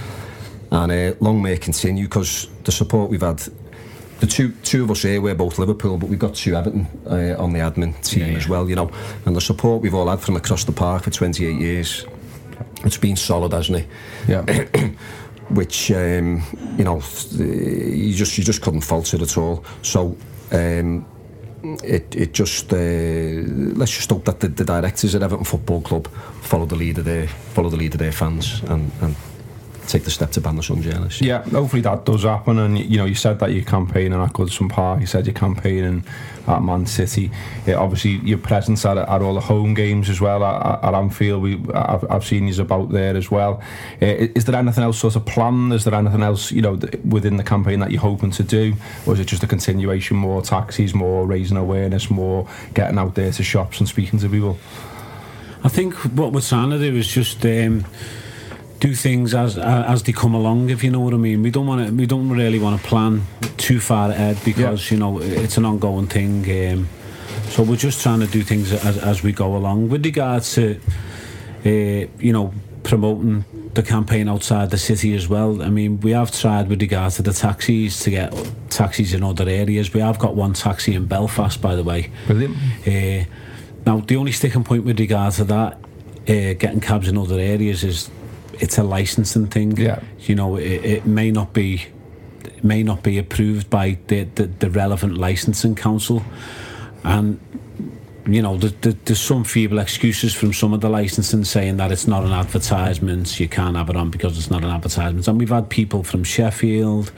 And 0.71 0.91
uh, 0.91 1.15
long 1.19 1.41
may 1.41 1.53
it 1.53 1.61
continue 1.61 2.05
because 2.05 2.47
the 2.63 2.71
support 2.71 3.09
we've 3.09 3.21
had 3.21 3.43
the 4.19 4.27
two 4.27 4.53
two 4.63 4.83
of 4.83 4.91
us 4.91 5.01
here, 5.01 5.19
we're 5.21 5.35
both 5.35 5.59
Liverpool, 5.59 5.97
but 5.97 6.09
we've 6.09 6.19
got 6.19 6.35
two 6.35 6.55
Everton 6.55 6.87
uh, 7.05 7.41
on 7.41 7.51
the 7.51 7.59
admin 7.59 7.99
team 8.03 8.21
yeah, 8.21 8.31
yeah. 8.31 8.37
as 8.37 8.47
well, 8.47 8.69
you 8.69 8.75
know. 8.75 8.89
And 9.25 9.35
the 9.35 9.41
support 9.41 9.81
we've 9.81 9.93
all 9.93 10.07
had 10.07 10.21
from 10.21 10.35
across 10.35 10.63
the 10.63 10.71
park 10.71 11.03
for 11.03 11.09
28 11.09 11.59
years 11.59 12.05
it's 12.83 12.97
been 12.97 13.15
solid, 13.15 13.53
hasn't 13.53 13.79
it? 13.79 13.87
Yeah. 14.27 14.43
Which 15.49 15.91
um, 15.91 16.41
you 16.77 16.83
know, 16.83 17.01
you 17.37 18.13
just 18.13 18.37
you 18.37 18.43
just 18.43 18.61
couldn't 18.61 18.81
fault 18.81 19.13
it 19.13 19.21
at 19.21 19.37
all. 19.37 19.63
So 19.81 20.17
um, 20.51 21.05
it 21.83 22.15
it 22.15 22.33
just 22.33 22.71
uh, 22.73 22.77
let's 23.75 23.91
just 23.91 24.09
hope 24.09 24.25
that 24.25 24.39
the, 24.39 24.47
the 24.47 24.65
directors 24.65 25.15
at 25.15 25.23
Everton 25.23 25.45
Football 25.45 25.81
Club 25.81 26.07
follow 26.41 26.65
the 26.65 26.75
lead 26.75 26.97
of 26.97 27.05
their 27.05 27.27
follow 27.27 27.69
the 27.69 27.77
lead 27.77 27.93
of 27.93 27.99
their 27.99 28.11
fans 28.11 28.61
and 28.67 28.91
and 29.01 29.15
take 29.87 30.03
the 30.03 30.11
step 30.11 30.31
to 30.31 30.41
ban 30.41 30.55
the 30.55 30.63
Sun 30.63 30.81
journalists. 30.81 31.21
Yeah, 31.21 31.43
hopefully 31.43 31.81
that 31.81 32.05
does 32.05 32.23
happen. 32.23 32.59
And 32.59 32.77
you 32.79 32.97
know, 32.97 33.05
you 33.05 33.15
said 33.15 33.39
that 33.39 33.51
you're 33.51 33.63
campaigning 33.63 34.19
at 34.19 34.33
Goodison 34.33 34.69
Park. 34.69 35.01
You 35.01 35.07
said 35.07 35.25
you're 35.25 35.33
campaigning 35.33 36.03
at 36.47 36.61
Man 36.61 36.85
City. 36.85 37.31
Yeah, 37.65 37.75
obviously, 37.75 38.11
your 38.27 38.37
presence 38.37 38.85
at, 38.85 38.97
at 38.97 39.21
all 39.21 39.33
the 39.33 39.41
home 39.41 39.73
games 39.73 40.09
as 40.09 40.19
well 40.19 40.43
at, 40.43 40.83
at 40.83 40.93
Anfield. 40.93 41.41
We, 41.41 41.55
I've, 41.73 42.05
I've 42.09 42.25
seen 42.25 42.47
you 42.47 42.61
about 42.61 42.89
there 42.89 43.15
as 43.15 43.31
well. 43.31 43.61
Uh, 44.01 44.05
is 44.35 44.45
there 44.45 44.55
anything 44.55 44.83
else 44.83 44.99
sort 44.99 45.15
of 45.15 45.25
planned? 45.25 45.73
Is 45.73 45.83
there 45.83 45.95
anything 45.95 46.23
else 46.23 46.51
you 46.51 46.61
know 46.61 46.79
within 47.07 47.37
the 47.37 47.43
campaign 47.43 47.79
that 47.79 47.91
you're 47.91 48.01
hoping 48.01 48.31
to 48.31 48.43
do, 48.43 48.73
or 49.05 49.13
is 49.13 49.19
it 49.19 49.25
just 49.25 49.43
a 49.43 49.47
continuation? 49.47 50.17
More 50.17 50.41
taxis, 50.41 50.93
more 50.93 51.25
raising 51.25 51.57
awareness, 51.57 52.09
more 52.09 52.47
getting 52.73 52.97
out 52.97 53.15
there 53.15 53.31
to 53.31 53.43
shops 53.43 53.79
and 53.79 53.87
speaking 53.87 54.19
to 54.19 54.29
people. 54.29 54.57
I 55.63 55.69
think 55.69 55.93
what 55.93 56.33
we're 56.33 56.41
trying 56.41 56.71
to 56.71 56.79
do 56.79 56.95
is 56.95 57.07
just. 57.07 57.45
Um, 57.45 57.85
do 58.83 58.93
things 58.93 59.33
as 59.33 59.57
as 59.57 60.03
they 60.03 60.11
come 60.11 60.35
along 60.35 60.69
if 60.69 60.83
you 60.83 60.91
know 60.91 60.99
what 60.99 61.13
I 61.13 61.17
mean. 61.17 61.41
We 61.41 61.51
don't 61.51 61.65
want 61.65 61.87
to 61.87 61.93
we 61.93 62.05
don't 62.05 62.29
really 62.29 62.59
want 62.59 62.81
to 62.81 62.85
plan 62.85 63.21
too 63.55 63.79
far 63.79 64.09
ahead 64.09 64.37
because 64.43 64.79
yeah. 64.83 64.93
you 64.93 64.99
know 64.99 65.19
it's 65.19 65.57
an 65.57 65.63
ongoing 65.63 66.07
thing 66.07 66.33
um, 66.59 66.89
so 67.47 67.63
we're 67.63 67.77
just 67.77 68.01
trying 68.01 68.19
to 68.19 68.27
do 68.27 68.41
things 68.43 68.73
as, 68.73 68.97
as 68.97 69.23
we 69.23 69.31
go 69.31 69.55
along. 69.55 69.87
With 69.87 70.03
regards 70.03 70.53
to 70.55 70.81
uh, 71.65 71.69
you 72.19 72.33
know 72.33 72.53
promoting 72.83 73.45
the 73.73 73.83
campaign 73.83 74.27
outside 74.27 74.69
the 74.69 74.77
city 74.77 75.15
as 75.15 75.29
well 75.29 75.63
I 75.63 75.69
mean 75.69 76.01
we 76.01 76.11
have 76.11 76.31
tried 76.31 76.67
with 76.67 76.81
regards 76.81 77.15
to 77.15 77.21
the 77.21 77.31
taxis 77.31 78.01
to 78.01 78.09
get 78.09 78.33
taxis 78.69 79.13
in 79.13 79.23
other 79.23 79.47
areas. 79.47 79.93
We 79.93 80.01
have 80.01 80.19
got 80.19 80.35
one 80.35 80.53
taxi 80.53 80.93
in 80.93 81.05
Belfast 81.05 81.61
by 81.61 81.75
the 81.75 81.83
way. 81.83 82.11
Brilliant. 82.27 82.57
Uh, 82.85 83.23
now 83.85 84.01
the 84.01 84.17
only 84.17 84.33
sticking 84.33 84.65
point 84.65 84.83
with 84.83 84.99
regards 84.99 85.37
to 85.37 85.45
that 85.45 85.73
uh, 86.27 86.53
getting 86.63 86.81
cabs 86.81 87.07
in 87.07 87.17
other 87.17 87.39
areas 87.39 87.85
is 87.85 88.09
it's 88.63 88.77
a 88.77 88.83
licensing 88.83 89.47
thing. 89.47 89.75
Yeah. 89.75 89.99
You 90.19 90.35
know, 90.35 90.55
it, 90.55 90.85
it 90.85 91.05
may 91.05 91.31
not 91.31 91.53
be 91.53 91.85
may 92.61 92.81
not 92.81 93.03
be 93.03 93.17
approved 93.17 93.69
by 93.69 93.97
the, 94.07 94.23
the, 94.35 94.45
the 94.47 94.69
relevant 94.69 95.17
licensing 95.17 95.75
council, 95.75 96.23
and 97.03 97.39
you 98.25 98.41
know, 98.41 98.55
the, 98.57 98.69
the, 98.69 98.91
there's 99.03 99.19
some 99.19 99.43
feeble 99.43 99.79
excuses 99.79 100.33
from 100.33 100.53
some 100.53 100.71
of 100.73 100.79
the 100.79 100.89
licensing 100.89 101.43
saying 101.43 101.75
that 101.77 101.91
it's 101.91 102.07
not 102.07 102.23
an 102.23 102.31
advertisement, 102.31 103.37
you 103.37 103.49
can't 103.49 103.75
have 103.75 103.89
it 103.89 103.97
on 103.97 104.09
because 104.09 104.37
it's 104.37 104.49
not 104.49 104.63
an 104.63 104.69
advertisement. 104.69 105.27
And 105.27 105.37
we've 105.37 105.49
had 105.49 105.69
people 105.69 106.03
from 106.03 106.23
Sheffield, 106.23 107.11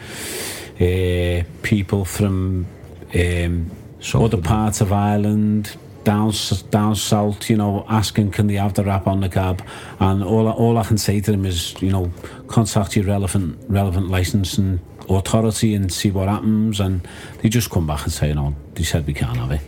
uh, 0.82 1.44
people 1.62 2.06
from 2.06 2.66
um, 3.14 3.70
other 4.16 4.42
parts 4.42 4.82
of 4.82 4.92
Ireland, 4.92 5.78
down 6.06 6.32
down 6.70 6.96
south, 6.96 7.50
you 7.50 7.58
know, 7.58 7.86
asking 7.90 8.32
can 8.32 8.48
they 8.48 8.54
have 8.54 8.74
the 8.76 8.84
wrap 8.86 9.08
on 9.08 9.20
the 9.20 9.28
cab, 9.30 9.62
and 10.00 10.24
all 10.24 10.48
all 10.48 10.78
I 10.78 10.84
can 10.84 10.98
say 10.98 11.20
to 11.20 11.32
them 11.32 11.46
is, 11.46 11.76
you 11.82 11.92
know, 11.92 12.12
contact 12.48 12.96
your 12.96 13.06
relevant 13.06 13.60
relevant 13.68 14.08
licensing 14.10 14.80
authority 15.10 15.76
and 15.76 15.92
see 15.92 16.12
what 16.12 16.30
happens, 16.30 16.80
and 16.80 17.06
they 17.42 17.50
just 17.50 17.70
come 17.70 17.86
back 17.86 18.04
and 18.04 18.14
say, 18.14 18.30
you 18.30 18.36
know, 18.36 18.56
they 18.76 18.84
said 18.84 19.06
we 19.06 19.14
can't 19.14 19.36
have 19.36 19.52
it. 19.52 19.62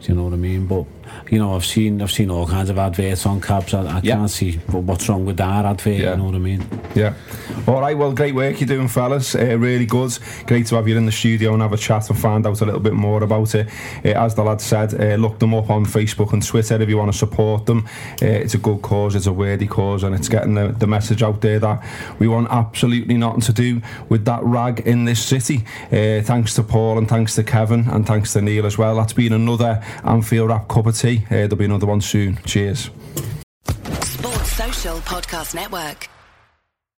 Do 0.00 0.08
you 0.08 0.14
know 0.14 0.24
what 0.24 0.32
I 0.32 0.36
mean? 0.36 0.66
But 0.66 0.86
you 1.30 1.38
know, 1.38 1.54
I've 1.54 1.64
seen 1.64 2.02
I've 2.02 2.10
seen 2.10 2.30
all 2.30 2.46
kinds 2.46 2.70
of 2.70 2.78
adverts 2.78 3.26
on 3.26 3.40
cabs. 3.40 3.74
I, 3.74 3.82
I 3.82 4.00
yeah. 4.02 4.16
can't 4.16 4.30
see 4.30 4.52
what's 4.70 5.08
wrong 5.08 5.24
with 5.24 5.38
that 5.38 5.64
advert. 5.64 5.94
Yeah. 5.94 6.10
You 6.10 6.16
know 6.18 6.24
what 6.24 6.34
I 6.34 6.38
mean? 6.38 6.66
Yeah. 6.94 7.14
All 7.66 7.80
right. 7.80 7.96
Well, 7.96 8.12
great 8.12 8.34
work 8.34 8.60
you're 8.60 8.68
doing, 8.68 8.88
fellas. 8.88 9.34
Uh, 9.34 9.56
really 9.58 9.86
good. 9.86 10.18
Great 10.46 10.66
to 10.66 10.76
have 10.76 10.88
you 10.88 10.96
in 10.96 11.06
the 11.06 11.12
studio 11.12 11.52
and 11.52 11.62
have 11.62 11.72
a 11.72 11.76
chat 11.76 12.10
and 12.10 12.18
find 12.18 12.46
out 12.46 12.60
a 12.60 12.64
little 12.64 12.80
bit 12.80 12.92
more 12.92 13.22
about 13.22 13.54
it. 13.54 13.68
Uh, 14.04 14.08
as 14.08 14.34
the 14.34 14.42
lad 14.42 14.60
said, 14.60 14.94
uh, 15.00 15.14
look 15.16 15.38
them 15.38 15.54
up 15.54 15.70
on 15.70 15.86
Facebook 15.86 16.32
and 16.32 16.44
Twitter 16.44 16.80
if 16.80 16.88
you 16.88 16.98
want 16.98 17.12
to 17.12 17.18
support 17.18 17.66
them. 17.66 17.86
Uh, 18.20 18.26
it's 18.26 18.54
a 18.54 18.58
good 18.58 18.82
cause. 18.82 19.14
It's 19.14 19.26
a 19.26 19.32
worthy 19.32 19.66
cause, 19.66 20.02
and 20.02 20.14
it's 20.14 20.28
getting 20.28 20.54
the, 20.54 20.68
the 20.68 20.86
message 20.86 21.22
out 21.22 21.40
there 21.40 21.58
that 21.58 21.82
we 22.18 22.28
want 22.28 22.48
absolutely 22.50 23.16
nothing 23.16 23.40
to 23.42 23.52
do 23.52 23.80
with 24.08 24.24
that 24.24 24.42
rag 24.42 24.80
in 24.80 25.04
this 25.04 25.24
city. 25.24 25.64
Uh, 25.86 26.22
thanks 26.22 26.54
to 26.54 26.62
Paul 26.62 26.98
and 26.98 27.08
thanks 27.08 27.34
to 27.36 27.44
Kevin 27.44 27.88
and 27.88 28.06
thanks 28.06 28.32
to 28.34 28.42
Neil 28.42 28.66
as 28.66 28.78
well. 28.78 28.96
That's 28.96 29.12
been 29.12 29.32
another 29.32 29.82
Anfield 30.04 30.50
Wrap 30.50 30.68
cup 30.68 30.86
of 30.86 30.94
tea. 31.02 31.24
Uh, 31.26 31.30
there'll 31.30 31.56
be 31.56 31.64
another 31.64 31.86
one 31.86 32.00
soon. 32.00 32.38
Cheers. 32.46 32.90
Sports 34.02 34.52
Social 34.52 34.98
Podcast 34.98 35.54
Network. 35.54 36.11